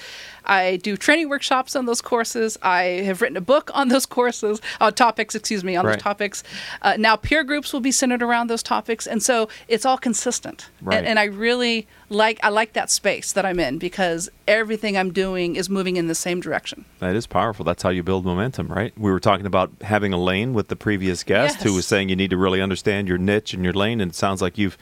I 0.45 0.77
do 0.77 0.97
training 0.97 1.29
workshops 1.29 1.75
on 1.75 1.86
those 1.86 2.01
courses. 2.01 2.58
I 2.62 2.84
have 3.06 3.21
written 3.21 3.38
a 3.38 3.41
book 3.41 3.71
on 3.73 3.89
those 3.89 4.06
courses, 4.06 4.62
uh, 4.82 4.91
topics, 4.91 5.36
excuse 5.36 5.63
me, 5.63 5.75
on 5.75 5.86
Right. 5.86 5.93
those 5.93 6.01
topics. 6.03 6.43
Uh, 6.82 6.95
now 6.97 7.15
peer 7.15 7.43
groups 7.43 7.73
will 7.73 7.79
be 7.79 7.91
centered 7.91 8.21
around 8.21 8.47
those 8.47 8.63
topics, 8.63 9.08
and 9.08 9.21
so 9.23 9.49
it's 9.67 9.86
all 9.86 9.97
consistent. 9.97 10.69
Right. 10.82 10.97
And, 10.97 11.08
and 11.08 11.19
I 11.19 11.25
really 11.25 11.88
like 12.10 12.39
I 12.43 12.49
like 12.49 12.73
that 12.73 12.91
space 12.91 13.32
that 13.34 13.45
I'm 13.45 13.60
in 13.60 13.77
because 13.79 14.29
everything 14.47 14.97
I'm 14.97 15.12
doing 15.12 15.56
is 15.56 15.69
moving 15.69 15.95
in 15.97 16.08
the 16.08 16.15
same 16.15 16.39
direction. 16.41 16.86
That 16.99 17.15
is 17.15 17.25
powerful. 17.27 17.65
That's 17.65 17.82
how 17.82 17.89
you 17.89 18.03
build 18.03 18.25
momentum, 18.25 18.67
right? 18.67 18.93
We 18.97 19.12
were 19.12 19.19
talking 19.19 19.45
about 19.45 19.71
having 19.82 20.13
a 20.13 20.17
lane 20.17 20.53
with 20.53 20.67
the 20.67 20.75
previous 20.75 21.23
guest 21.23 21.63
who 21.63 21.73
was 21.73 21.86
saying 21.88 22.10
you 22.10 22.15
need 22.15 22.29
to 22.29 22.38
really 22.38 22.62
understand 22.62 23.08
your 23.08 23.17
niche 23.17 23.53
and 23.53 23.63
your 23.63 23.73
lane. 23.73 23.99
And 24.01 24.12
it 24.12 24.15
sounds 24.15 24.41
like 24.41 24.58
you've, 24.58 24.77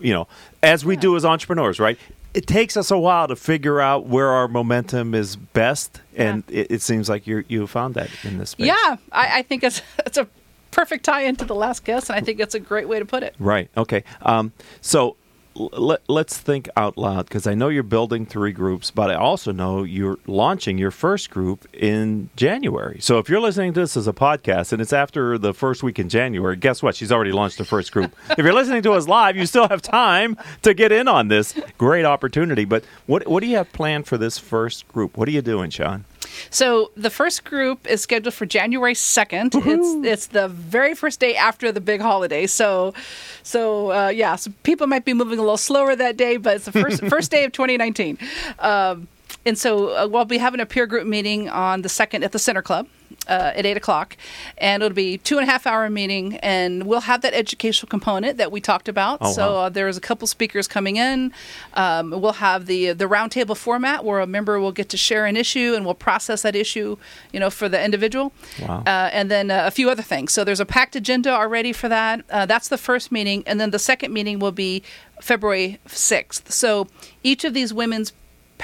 you 0.00 0.12
know, 0.12 0.26
as 0.62 0.84
we 0.84 0.96
do 0.96 1.16
as 1.16 1.24
entrepreneurs, 1.24 1.78
right? 1.80 1.98
It 2.34 2.46
takes 2.46 2.76
us 2.76 2.90
a 2.90 2.98
while 2.98 3.28
to 3.28 3.36
figure 3.36 3.80
out 3.80 4.06
where 4.06 4.28
our 4.28 4.48
momentum 4.48 5.14
is 5.14 5.36
best, 5.36 6.00
and 6.16 6.42
it, 6.48 6.70
it 6.70 6.82
seems 6.82 7.08
like 7.08 7.26
you 7.26 7.44
you 7.48 7.66
found 7.66 7.94
that 7.94 8.10
in 8.24 8.38
this 8.38 8.50
space. 8.50 8.66
Yeah, 8.66 8.96
I, 9.12 9.38
I 9.38 9.42
think 9.42 9.62
it's 9.62 9.80
it's 10.06 10.18
a 10.18 10.26
perfect 10.70 11.04
tie 11.04 11.22
into 11.22 11.44
the 11.44 11.54
last 11.54 11.84
guest, 11.84 12.10
and 12.10 12.16
I 12.16 12.20
think 12.20 12.40
it's 12.40 12.54
a 12.54 12.60
great 12.60 12.88
way 12.88 12.98
to 12.98 13.04
put 13.04 13.22
it. 13.22 13.34
Right. 13.38 13.70
Okay. 13.76 14.02
Um, 14.22 14.52
so 14.80 15.16
let, 15.54 16.02
let's 16.08 16.38
think 16.38 16.68
out 16.76 16.96
loud 16.98 17.26
because 17.26 17.46
I 17.46 17.54
know 17.54 17.68
you're 17.68 17.82
building 17.82 18.26
three 18.26 18.52
groups, 18.52 18.90
but 18.90 19.10
I 19.10 19.14
also 19.14 19.52
know 19.52 19.82
you're 19.82 20.18
launching 20.26 20.78
your 20.78 20.90
first 20.90 21.30
group 21.30 21.66
in 21.74 22.30
January. 22.36 22.98
So 23.00 23.18
if 23.18 23.28
you're 23.28 23.40
listening 23.40 23.72
to 23.74 23.80
this 23.80 23.96
as 23.96 24.08
a 24.08 24.12
podcast 24.12 24.72
and 24.72 24.80
it's 24.82 24.92
after 24.92 25.38
the 25.38 25.54
first 25.54 25.82
week 25.82 25.98
in 25.98 26.08
January, 26.08 26.56
guess 26.56 26.82
what? 26.82 26.94
She's 26.96 27.12
already 27.12 27.32
launched 27.32 27.58
the 27.58 27.64
first 27.64 27.92
group. 27.92 28.14
if 28.30 28.38
you're 28.38 28.52
listening 28.52 28.82
to 28.82 28.92
us 28.92 29.08
live, 29.08 29.36
you 29.36 29.46
still 29.46 29.68
have 29.68 29.82
time 29.82 30.36
to 30.62 30.74
get 30.74 30.92
in 30.92 31.08
on 31.08 31.28
this 31.28 31.58
great 31.78 32.04
opportunity. 32.04 32.64
But 32.64 32.84
what 33.06 33.26
what 33.26 33.40
do 33.40 33.46
you 33.46 33.56
have 33.56 33.72
planned 33.72 34.06
for 34.06 34.18
this 34.18 34.38
first 34.38 34.88
group? 34.88 35.16
What 35.16 35.28
are 35.28 35.32
you 35.32 35.42
doing, 35.42 35.70
Shawn? 35.70 36.04
So 36.50 36.90
the 36.96 37.10
first 37.10 37.44
group 37.44 37.86
is 37.86 38.02
scheduled 38.02 38.34
for 38.34 38.46
January 38.46 38.94
second. 38.94 39.54
It's 39.54 40.06
it's 40.06 40.26
the 40.26 40.48
very 40.48 40.94
first 40.94 41.20
day 41.20 41.36
after 41.36 41.72
the 41.72 41.80
big 41.80 42.00
holiday. 42.00 42.46
So, 42.46 42.94
so 43.42 43.92
uh, 43.92 44.08
yeah, 44.08 44.36
so 44.36 44.52
people 44.62 44.86
might 44.86 45.04
be 45.04 45.14
moving 45.14 45.38
a 45.38 45.42
little 45.42 45.56
slower 45.56 45.96
that 45.96 46.16
day, 46.16 46.36
but 46.36 46.56
it's 46.56 46.64
the 46.64 46.72
first 46.72 47.04
first 47.08 47.30
day 47.30 47.44
of 47.44 47.52
2019. 47.52 48.18
Um, 48.58 49.08
and 49.46 49.58
so 49.58 49.88
uh, 49.88 50.08
we'll 50.08 50.24
be 50.24 50.38
having 50.38 50.60
a 50.60 50.66
peer 50.66 50.86
group 50.86 51.06
meeting 51.06 51.48
on 51.48 51.82
the 51.82 51.88
second 51.88 52.24
at 52.24 52.32
the 52.32 52.38
Center 52.38 52.62
Club. 52.62 52.88
Uh, 53.26 53.52
at 53.54 53.64
eight 53.64 53.76
o'clock, 53.76 54.18
and 54.58 54.82
it'll 54.82 54.94
be 54.94 55.16
two 55.16 55.38
and 55.38 55.48
a 55.48 55.50
half 55.50 55.66
hour 55.66 55.88
meeting, 55.88 56.36
and 56.38 56.82
we'll 56.82 57.00
have 57.00 57.22
that 57.22 57.32
educational 57.32 57.88
component 57.88 58.36
that 58.36 58.52
we 58.52 58.60
talked 58.60 58.86
about. 58.86 59.16
Oh, 59.22 59.32
so 59.32 59.52
wow. 59.52 59.58
uh, 59.60 59.68
there's 59.70 59.96
a 59.96 60.00
couple 60.00 60.26
speakers 60.26 60.68
coming 60.68 60.96
in. 60.96 61.32
Um, 61.72 62.10
we'll 62.10 62.32
have 62.32 62.66
the 62.66 62.92
the 62.92 63.06
roundtable 63.06 63.56
format 63.56 64.04
where 64.04 64.20
a 64.20 64.26
member 64.26 64.60
will 64.60 64.72
get 64.72 64.90
to 64.90 64.98
share 64.98 65.24
an 65.24 65.38
issue, 65.38 65.72
and 65.74 65.86
we'll 65.86 65.94
process 65.94 66.42
that 66.42 66.54
issue, 66.54 66.98
you 67.32 67.40
know, 67.40 67.48
for 67.48 67.66
the 67.66 67.82
individual. 67.82 68.32
Wow. 68.60 68.82
Uh, 68.84 69.08
and 69.12 69.30
then 69.30 69.50
uh, 69.50 69.62
a 69.64 69.70
few 69.70 69.88
other 69.88 70.02
things. 70.02 70.32
So 70.32 70.44
there's 70.44 70.60
a 70.60 70.66
packed 70.66 70.94
agenda 70.94 71.30
already 71.30 71.72
for 71.72 71.88
that. 71.88 72.24
Uh, 72.28 72.44
that's 72.44 72.68
the 72.68 72.78
first 72.78 73.10
meeting, 73.10 73.42
and 73.46 73.58
then 73.58 73.70
the 73.70 73.78
second 73.78 74.12
meeting 74.12 74.38
will 74.38 74.52
be 74.52 74.82
February 75.22 75.78
6th. 75.86 76.50
So 76.50 76.88
each 77.22 77.44
of 77.44 77.54
these 77.54 77.72
women's 77.72 78.12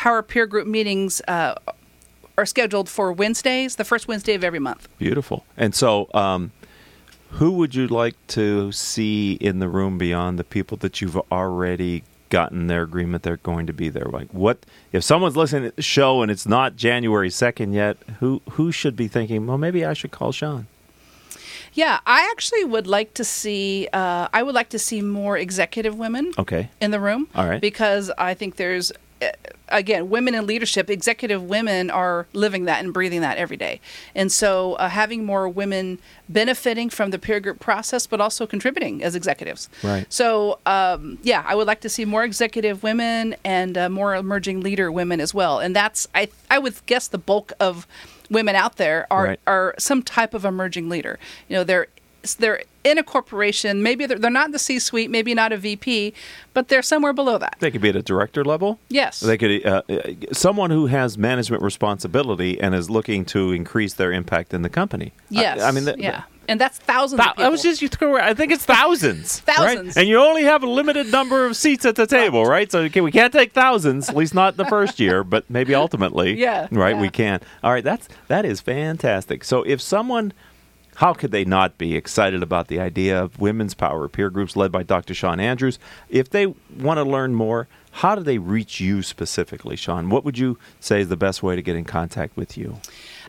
power 0.00 0.22
peer 0.22 0.46
group 0.46 0.66
meetings 0.66 1.20
uh, 1.28 1.54
are 2.38 2.46
scheduled 2.46 2.88
for 2.88 3.12
Wednesdays, 3.12 3.76
the 3.76 3.84
first 3.84 4.08
Wednesday 4.08 4.32
of 4.34 4.42
every 4.42 4.58
month. 4.58 4.88
Beautiful. 4.96 5.44
And 5.58 5.74
so, 5.74 6.08
um, 6.14 6.52
who 7.32 7.50
would 7.58 7.74
you 7.74 7.86
like 7.86 8.16
to 8.28 8.72
see 8.72 9.34
in 9.34 9.58
the 9.58 9.68
room 9.68 9.98
beyond 9.98 10.38
the 10.38 10.44
people 10.56 10.78
that 10.78 11.00
you've 11.02 11.18
already 11.30 12.02
gotten 12.30 12.66
their 12.66 12.82
agreement 12.82 13.22
they're 13.24 13.36
going 13.36 13.66
to 13.66 13.74
be 13.74 13.90
there? 13.90 14.06
Like, 14.06 14.28
what 14.32 14.56
if 14.90 15.04
someone's 15.04 15.36
listening 15.36 15.68
to 15.70 15.76
the 15.76 15.82
show 15.82 16.22
and 16.22 16.30
it's 16.30 16.46
not 16.46 16.76
January 16.76 17.28
second 17.30 17.74
yet? 17.74 17.98
Who 18.20 18.40
who 18.52 18.72
should 18.72 18.96
be 18.96 19.06
thinking? 19.06 19.46
Well, 19.46 19.58
maybe 19.58 19.84
I 19.84 19.92
should 19.92 20.12
call 20.12 20.32
Shawn. 20.32 20.66
Yeah, 21.74 22.00
I 22.06 22.26
actually 22.32 22.64
would 22.64 22.86
like 22.86 23.12
to 23.14 23.24
see. 23.24 23.86
Uh, 23.92 24.28
I 24.32 24.42
would 24.42 24.54
like 24.54 24.70
to 24.70 24.78
see 24.78 25.02
more 25.02 25.36
executive 25.38 25.94
women 25.96 26.32
Okay. 26.38 26.70
in 26.80 26.90
the 26.90 26.98
room. 26.98 27.28
All 27.34 27.46
right. 27.46 27.60
Because 27.60 28.10
I 28.18 28.34
think 28.34 28.56
there's, 28.56 28.90
again, 29.68 30.10
women 30.10 30.34
in 30.34 30.46
leadership, 30.46 30.90
executive 30.90 31.42
women 31.42 31.90
are 31.90 32.26
living 32.32 32.64
that 32.64 32.82
and 32.82 32.92
breathing 32.92 33.20
that 33.20 33.38
every 33.38 33.56
day. 33.56 33.80
And 34.14 34.32
so 34.32 34.74
uh, 34.74 34.88
having 34.88 35.24
more 35.24 35.48
women 35.48 35.98
benefiting 36.28 36.90
from 36.90 37.10
the 37.10 37.18
peer 37.18 37.40
group 37.40 37.60
process, 37.60 38.06
but 38.06 38.20
also 38.20 38.46
contributing 38.46 39.02
as 39.02 39.14
executives. 39.14 39.68
Right. 39.82 40.06
So, 40.12 40.58
um, 40.66 41.18
yeah, 41.22 41.44
I 41.46 41.54
would 41.54 41.66
like 41.66 41.80
to 41.82 41.88
see 41.88 42.04
more 42.04 42.24
executive 42.24 42.82
women 42.82 43.36
and 43.44 43.76
uh, 43.78 43.88
more 43.88 44.14
emerging 44.14 44.60
leader 44.60 44.90
women 44.90 45.20
as 45.20 45.32
well. 45.34 45.58
And 45.60 45.74
that's, 45.76 46.08
I, 46.14 46.28
I 46.50 46.58
would 46.58 46.74
guess, 46.86 47.08
the 47.08 47.18
bulk 47.18 47.52
of 47.60 47.86
women 48.30 48.54
out 48.54 48.76
there 48.76 49.06
are, 49.10 49.24
Right. 49.24 49.40
are 49.46 49.74
some 49.78 50.02
type 50.02 50.34
of 50.34 50.44
emerging 50.44 50.88
leader. 50.88 51.18
You 51.48 51.56
know, 51.56 51.64
they're 51.64 51.88
they're 52.38 52.62
in 52.84 52.98
a 52.98 53.02
corporation. 53.02 53.82
Maybe 53.82 54.06
they're, 54.06 54.18
they're 54.18 54.30
not 54.30 54.46
in 54.46 54.52
the 54.52 54.58
C-suite, 54.58 55.10
maybe 55.10 55.34
not 55.34 55.52
a 55.52 55.56
VP, 55.56 56.14
but 56.54 56.68
they're 56.68 56.82
somewhere 56.82 57.12
below 57.12 57.38
that. 57.38 57.56
They 57.60 57.70
could 57.70 57.80
be 57.82 57.90
at 57.90 57.96
a 57.96 58.02
director 58.02 58.44
level. 58.44 58.78
Yes. 58.88 59.20
They 59.20 59.36
could 59.38 59.66
uh, 59.66 59.82
uh, 59.88 60.00
someone 60.32 60.70
who 60.70 60.86
has 60.86 61.18
management 61.18 61.62
responsibility 61.62 62.60
and 62.60 62.74
is 62.74 62.88
looking 62.90 63.24
to 63.26 63.52
increase 63.52 63.94
their 63.94 64.12
impact 64.12 64.54
in 64.54 64.62
the 64.62 64.68
company. 64.70 65.12
I- 65.30 65.34
yes. 65.42 65.62
I, 65.62 65.70
mean, 65.72 65.84
the, 65.84 65.94
yeah, 65.98 66.22
and 66.48 66.60
that's 66.60 66.78
thousands. 66.78 67.18
Thou- 67.18 67.24
of 67.30 67.36
people. 67.36 67.44
I 67.44 67.48
was 67.48 67.62
just 67.62 67.82
you 67.82 67.88
threw. 67.88 68.18
I 68.18 68.32
think 68.34 68.50
it's 68.52 68.64
thousands. 68.64 69.42
right? 69.46 69.56
Thousands. 69.56 69.96
and 69.96 70.08
you 70.08 70.18
only 70.18 70.44
have 70.44 70.62
a 70.62 70.66
limited 70.66 71.10
number 71.12 71.46
of 71.46 71.56
seats 71.56 71.84
at 71.84 71.96
the 71.96 72.06
table, 72.06 72.44
right? 72.46 72.70
So 72.72 72.80
okay, 72.80 73.00
we 73.02 73.12
can't 73.12 73.32
take 73.32 73.52
thousands, 73.52 74.08
at 74.08 74.16
least 74.16 74.34
not 74.34 74.56
the 74.56 74.64
first 74.64 74.98
year, 75.00 75.22
but 75.22 75.48
maybe 75.50 75.74
ultimately, 75.74 76.38
Yeah, 76.40 76.66
right? 76.70 76.94
yeah. 76.96 77.00
We 77.00 77.08
can. 77.10 77.40
All 77.62 77.72
right, 77.72 77.84
that's 77.84 78.08
that 78.28 78.44
is 78.44 78.60
fantastic. 78.60 79.44
So 79.44 79.62
if 79.62 79.80
someone, 79.80 80.32
how 80.96 81.14
could 81.14 81.30
they 81.30 81.44
not 81.44 81.78
be 81.78 81.96
excited 81.96 82.42
about 82.42 82.68
the 82.68 82.80
idea 82.80 83.22
of 83.22 83.40
women's 83.40 83.74
power 83.74 84.08
peer 84.08 84.30
groups 84.30 84.56
led 84.56 84.70
by 84.70 84.82
Dr. 84.82 85.14
Shawn 85.14 85.40
Andrews? 85.40 85.78
If 86.08 86.30
they 86.30 86.46
want 86.46 86.98
to 86.98 87.04
learn 87.04 87.34
more, 87.34 87.68
how 87.92 88.14
do 88.14 88.22
they 88.22 88.38
reach 88.38 88.80
you 88.80 89.02
specifically, 89.02 89.76
Shawn? 89.76 90.10
What 90.10 90.24
would 90.24 90.38
you 90.38 90.58
say 90.78 91.00
is 91.00 91.08
the 91.08 91.16
best 91.16 91.42
way 91.42 91.56
to 91.56 91.62
get 91.62 91.76
in 91.76 91.84
contact 91.84 92.36
with 92.36 92.56
you? 92.56 92.80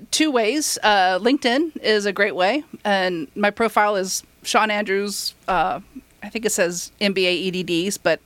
two 0.10 0.32
ways. 0.32 0.78
Uh, 0.82 1.20
LinkedIn 1.20 1.78
is 1.82 2.06
a 2.06 2.14
great 2.14 2.36
way, 2.36 2.64
and 2.84 3.28
my 3.36 3.52
profile 3.52 3.96
is 3.96 4.24
Shawn 4.44 4.72
Andrews. 4.72 5.36
Uh, 5.48 5.82
I 6.24 6.30
think 6.30 6.46
it 6.46 6.52
says 6.52 6.92
MBA 7.00 7.48
EDDs, 7.48 7.98
but 7.98 8.20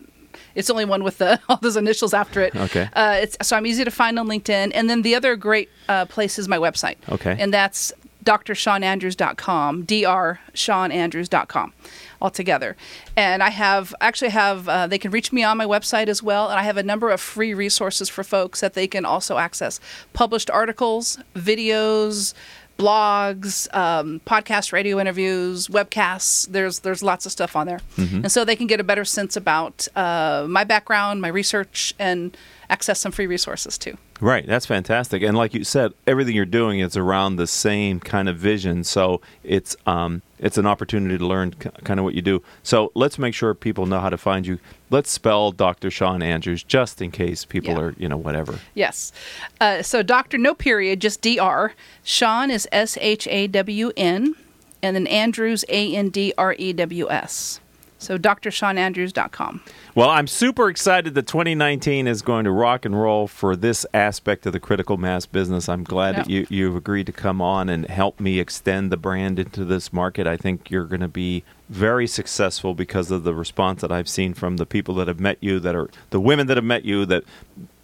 it's 0.53 0.69
only 0.69 0.85
one 0.85 1.03
with 1.03 1.17
the, 1.17 1.39
all 1.49 1.57
those 1.57 1.75
initials 1.75 2.13
after 2.13 2.41
it. 2.41 2.55
Okay. 2.55 2.89
Uh, 2.93 3.17
it's, 3.21 3.37
so 3.41 3.57
I'm 3.57 3.65
easy 3.65 3.83
to 3.83 3.91
find 3.91 4.17
on 4.17 4.27
LinkedIn. 4.27 4.71
And 4.73 4.89
then 4.89 5.01
the 5.01 5.15
other 5.15 5.35
great 5.35 5.69
uh, 5.89 6.05
place 6.05 6.39
is 6.39 6.47
my 6.47 6.57
website. 6.57 6.97
Okay. 7.09 7.35
And 7.37 7.53
that's 7.53 7.91
drshawnandrews.com, 8.25 9.85
drseanandrews.com 9.85 11.73
altogether. 12.21 12.75
And 13.15 13.43
I 13.43 13.49
have 13.49 13.93
actually 14.01 14.31
have 14.31 14.67
uh, 14.67 14.87
they 14.87 14.97
can 14.97 15.11
reach 15.11 15.31
me 15.31 15.43
on 15.43 15.57
my 15.57 15.65
website 15.65 16.07
as 16.07 16.23
well, 16.23 16.49
and 16.49 16.59
I 16.59 16.63
have 16.63 16.77
a 16.77 16.83
number 16.83 17.09
of 17.11 17.21
free 17.21 17.53
resources 17.53 18.09
for 18.09 18.23
folks 18.23 18.61
that 18.61 18.73
they 18.73 18.87
can 18.87 19.05
also 19.05 19.37
access: 19.37 19.79
published 20.13 20.49
articles, 20.49 21.19
videos, 21.35 22.33
blogs, 22.77 23.73
um, 23.75 24.19
podcast, 24.25 24.71
radio 24.73 24.99
interviews, 24.99 25.67
webcasts. 25.67 26.47
There's 26.47 26.79
there's 26.79 27.03
lots 27.03 27.25
of 27.25 27.31
stuff 27.31 27.55
on 27.55 27.67
there, 27.67 27.79
and 27.97 28.31
so 28.31 28.43
they 28.43 28.55
can 28.55 28.67
get 28.67 28.79
a 28.79 28.83
better 28.83 29.05
sense 29.05 29.35
about 29.35 29.87
uh, 29.95 30.45
my 30.49 30.63
background, 30.63 31.21
my 31.21 31.27
research, 31.29 31.93
and 31.99 32.35
access 32.69 32.99
some 32.99 33.11
free 33.11 33.27
resources 33.27 33.77
too. 33.77 33.97
Right, 34.21 34.47
that's 34.47 34.65
fantastic. 34.65 35.21
And 35.23 35.35
like 35.35 35.53
you 35.53 35.65
said, 35.65 35.91
everything 36.07 36.35
you're 36.35 36.45
doing 36.45 36.79
is 36.79 36.95
around 36.95 37.35
the 37.35 37.47
same 37.47 37.99
kind 37.99 38.29
of 38.29 38.37
vision. 38.37 38.85
So 38.85 39.19
it's 39.43 39.75
um, 39.85 40.21
it's 40.39 40.57
an 40.57 40.65
opportunity 40.65 41.17
to 41.17 41.25
learn 41.25 41.51
kind 41.51 41.99
of 41.99 42.05
what 42.05 42.13
you 42.13 42.21
do. 42.21 42.41
So 42.63 42.93
let's 42.95 43.19
make 43.19 43.33
sure 43.33 43.53
people 43.53 43.85
know 43.85 43.99
how 43.99 44.09
to 44.09 44.17
find 44.17 44.47
you. 44.47 44.59
Let's 44.89 45.11
spell 45.11 45.51
Dr. 45.51 45.91
Shawn 45.91 46.21
Andrews 46.21 46.63
just 46.63 47.01
in 47.01 47.11
case 47.11 47.43
people 47.43 47.73
Yeah. 47.73 47.79
are 47.81 47.95
you 47.97 48.07
know 48.07 48.15
whatever. 48.17 48.59
Yes. 48.73 49.11
Uh, 49.59 49.81
so 49.81 50.01
Dr. 50.01 50.37
No 50.37 50.53
period, 50.53 51.01
just 51.01 51.21
Dr. 51.21 51.73
Shawn 52.03 52.49
is 52.51 52.69
S 52.71 52.97
H 53.01 53.27
A 53.27 53.47
W 53.47 53.91
N, 53.97 54.33
and 54.81 54.95
then 54.95 55.07
Andrews, 55.07 55.65
A 55.67 55.93
N 55.93 56.07
D 56.07 56.33
R 56.37 56.55
E 56.57 56.71
W 56.71 57.09
S. 57.11 57.59
So 58.05 58.19
drshawnandrews.com. 58.19 59.61
Well, 59.95 60.09
I'm 60.09 60.27
super 60.27 60.69
excited 60.69 61.15
that 61.15 61.25
2019 61.25 62.07
is 62.07 62.21
going 62.21 62.45
to 62.45 62.51
rock 62.51 62.85
and 62.85 62.99
roll 62.99 63.27
for 63.27 63.55
this 63.55 63.83
aspect 63.95 64.45
of 64.45 64.53
the 64.53 64.59
critical 64.59 64.97
mass 64.97 65.25
business. 65.25 65.67
I'm 65.67 65.83
glad 65.83 66.15
that 66.15 66.29
you, 66.29 66.45
you've 66.49 66.75
agreed 66.75 67.07
to 67.07 67.11
come 67.11 67.41
on 67.41 67.67
and 67.67 67.87
help 67.87 68.19
me 68.19 68.39
extend 68.39 68.91
the 68.91 68.97
brand 68.97 69.39
into 69.39 69.65
this 69.65 69.91
market. 69.91 70.27
I 70.27 70.37
think 70.37 70.69
you're 70.69 70.85
going 70.85 71.01
to 71.01 71.07
be 71.07 71.43
very 71.67 72.05
successful 72.05 72.75
because 72.75 73.09
of 73.09 73.23
the 73.23 73.33
response 73.33 73.81
that 73.81 73.91
I've 73.91 74.07
seen 74.07 74.35
from 74.35 74.57
the 74.57 74.67
people 74.67 74.93
that 74.95 75.07
have 75.07 75.19
met 75.19 75.39
you, 75.41 75.59
that 75.61 75.75
are 75.75 75.89
the 76.11 76.19
women 76.19 76.45
that 76.45 76.57
have 76.57 76.63
met 76.63 76.85
you, 76.85 77.07
that 77.07 77.23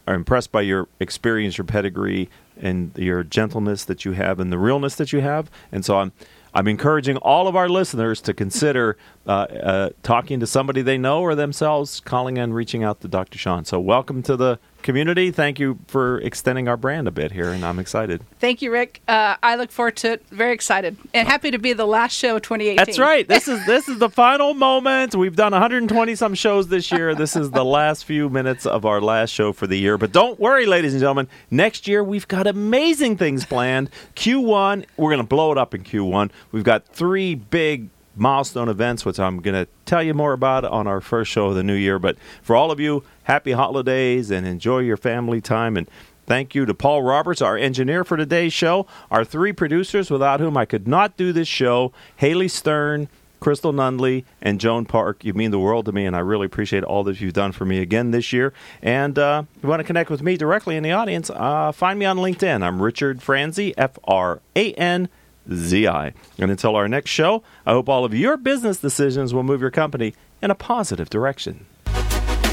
are 0.08 0.14
impressed 0.14 0.52
by 0.52 0.62
your 0.62 0.88
experience, 1.00 1.58
your 1.58 1.66
pedigree, 1.66 2.30
and 2.60 2.96
your 2.96 3.24
gentleness 3.24 3.86
that 3.86 4.06
you 4.06 4.12
have, 4.12 4.40
and 4.40 4.52
the 4.52 4.60
realness 4.60 4.94
that 4.96 5.12
you 5.12 5.22
have. 5.22 5.50
And 5.72 5.84
so 5.84 5.98
I'm. 5.98 6.12
I'm 6.54 6.68
encouraging 6.68 7.18
all 7.18 7.48
of 7.48 7.56
our 7.56 7.70
listeners 7.70 8.20
to 8.22 8.34
consider 8.34 8.98
uh, 9.26 9.32
uh, 9.32 9.90
talking 10.04 10.40
to 10.42 10.48
somebody 10.48 10.82
they 10.82 10.98
know 10.98 11.22
or 11.22 11.34
themselves, 11.34 12.00
calling 12.02 12.38
and 12.38 12.54
reaching 12.54 12.84
out 12.84 13.02
to 13.02 13.08
Dr. 13.08 13.38
Shawn. 13.38 13.64
So, 13.64 13.80
welcome 13.80 14.22
to 14.24 14.36
the 14.36 14.60
community. 14.84 15.32
Thank 15.32 15.60
you 15.60 15.80
for 15.88 16.20
extending 16.22 16.67
our 16.67 16.78
brand 16.78 17.08
a 17.08 17.12
bit 17.12 17.32
here, 17.32 17.50
and 17.50 17.63
I'm 17.65 17.80
excited. 17.80 18.22
Thank 18.39 18.62
you, 18.62 18.72
Rick. 18.72 19.02
Uh, 19.08 19.36
I 19.41 19.56
look 19.56 19.72
forward 19.72 19.96
to 19.98 20.13
it. 20.13 20.26
Very 20.30 20.54
excited 20.54 20.98
and 21.13 21.28
happy 21.28 21.52
to 21.52 21.58
be 21.58 21.74
the 21.74 21.86
last 21.86 22.13
show 22.13 22.36
of 22.36 22.41
2018. 22.41 22.76
That's 22.78 23.00
right. 23.00 23.28
This 23.28 23.48
is 23.48 23.65
this 23.65 23.88
is 23.88 24.00
the 24.00 24.10
final 24.10 24.54
moment. 24.54 25.15
We've 25.15 25.36
done 25.36 25.52
120 25.52 26.15
some 26.15 26.36
shows 26.36 26.67
this 26.67 26.91
year. 26.91 27.15
This 27.15 27.36
is 27.36 27.52
the 27.52 27.65
last 27.65 28.06
few 28.06 28.30
minutes 28.30 28.65
of 28.65 28.86
our 28.86 29.02
last 29.02 29.32
show 29.32 29.54
for 29.54 29.67
the 29.67 29.78
year. 29.78 29.98
But 29.98 30.12
don't 30.12 30.39
worry, 30.39 30.65
ladies 30.65 30.94
and 30.94 31.00
gentlemen. 31.00 31.28
Next 31.50 31.88
year 31.88 32.04
we've 32.04 32.28
got 32.28 32.48
amazing 32.48 33.17
things 33.17 33.46
planned. 33.46 33.89
Q1, 34.15 34.86
we're 34.98 35.10
going 35.10 35.22
to 35.22 35.28
blow 35.28 35.52
it 35.52 35.58
up 35.58 35.74
in 35.74 35.84
Q1. 35.84 36.32
We've 36.52 36.63
got 36.63 36.88
three 36.88 37.36
big 37.36 37.89
milestone 38.15 38.69
events, 38.69 39.06
which 39.06 39.19
I'm 39.19 39.39
going 39.39 39.65
to 39.65 39.71
tell 39.86 40.04
you 40.04 40.13
more 40.13 40.34
about 40.34 40.65
on 40.65 40.88
our 40.88 41.02
first 41.02 41.32
show 41.32 41.47
of 41.47 41.56
the 41.56 41.63
new 41.63 41.76
year. 41.76 42.00
But 42.00 42.17
for 42.41 42.56
all 42.56 42.71
of 42.71 42.80
you, 42.80 43.04
happy 43.24 43.52
holidays 43.52 44.32
and 44.32 44.45
enjoy 44.45 44.80
your 44.80 44.97
family 44.97 45.41
time. 45.41 45.78
And 45.78 45.89
thank 46.26 46.54
you 46.54 46.65
to 46.65 46.74
Paul 46.74 47.04
Roberts, 47.04 47.41
our 47.41 47.58
engineer 47.58 48.04
for 48.04 48.17
today's 48.17 48.54
show, 48.54 48.86
our 49.10 49.24
three 49.24 49.54
producers 49.54 50.12
without 50.12 50.39
whom 50.39 50.58
I 50.58 50.65
could 50.65 50.88
not 50.88 51.17
do 51.17 51.32
this 51.32 51.47
show 51.47 51.93
Haley 52.17 52.47
Stern, 52.47 53.08
Crystal 53.39 53.74
Nunley 53.74 54.24
and 54.39 54.60
Joan 54.60 54.86
Park. 54.86 55.26
You 55.26 55.34
mean 55.34 55.50
the 55.50 55.58
world 55.58 55.86
to 55.86 55.91
me, 55.91 56.06
and 56.06 56.15
I 56.15 56.19
really 56.19 56.45
appreciate 56.45 56.84
all 56.84 57.04
that 57.06 57.19
you've 57.19 57.34
done 57.34 57.52
for 57.52 57.65
me 57.65 57.80
again 57.80 58.12
this 58.12 58.32
year. 58.32 58.54
And 58.84 59.17
uh, 59.17 59.45
if 59.56 59.63
you 59.63 59.69
want 59.69 59.80
to 59.80 59.84
connect 59.84 60.12
with 60.12 60.21
me 60.21 60.38
directly 60.38 60.78
in 60.78 60.84
the 60.84 60.91
audience, 60.91 61.32
uh, 61.32 61.71
find 61.71 61.97
me 61.97 62.06
on 62.06 62.17
LinkedIn. 62.17 62.62
I'm 62.62 62.82
Richard 62.82 63.24
Franzi, 63.24 63.76
F 63.78 63.97
R 64.04 64.41
A 64.56 64.74
N. 64.74 65.10
ZI. 65.54 66.14
And 66.38 66.52
until 66.52 66.76
our 66.76 66.88
next 66.88 67.10
show, 67.10 67.44
I 67.66 67.72
hope 67.72 67.90
all 67.90 68.06
of 68.06 68.14
your 68.14 68.38
business 68.38 68.78
decisions 68.78 69.34
will 69.34 69.44
move 69.44 69.62
your 69.62 69.72
company 69.72 70.14
in 70.42 70.52
a 70.52 70.56
positive 70.56 71.10
direction. 71.10 71.66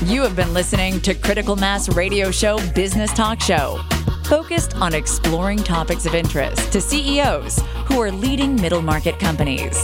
You 0.04 0.22
have 0.22 0.36
been 0.36 0.54
listening 0.54 1.00
to 1.00 1.14
Critical 1.14 1.56
Mass 1.56 1.88
Radio 1.88 2.30
Show 2.30 2.58
Business 2.72 3.12
Talk 3.12 3.40
Show, 3.40 3.80
focused 4.24 4.76
on 4.76 4.94
exploring 4.94 5.58
topics 5.58 6.06
of 6.06 6.14
interest 6.14 6.72
to 6.72 6.80
CEOs 6.80 7.60
who 7.86 8.00
are 8.00 8.12
leading 8.12 8.54
middle 8.54 8.82
market 8.82 9.18
companies. 9.18 9.76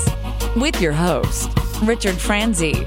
With 0.57 0.81
your 0.81 0.93
host, 0.93 1.51
Richard 1.83 2.17
Franzi. 2.17 2.87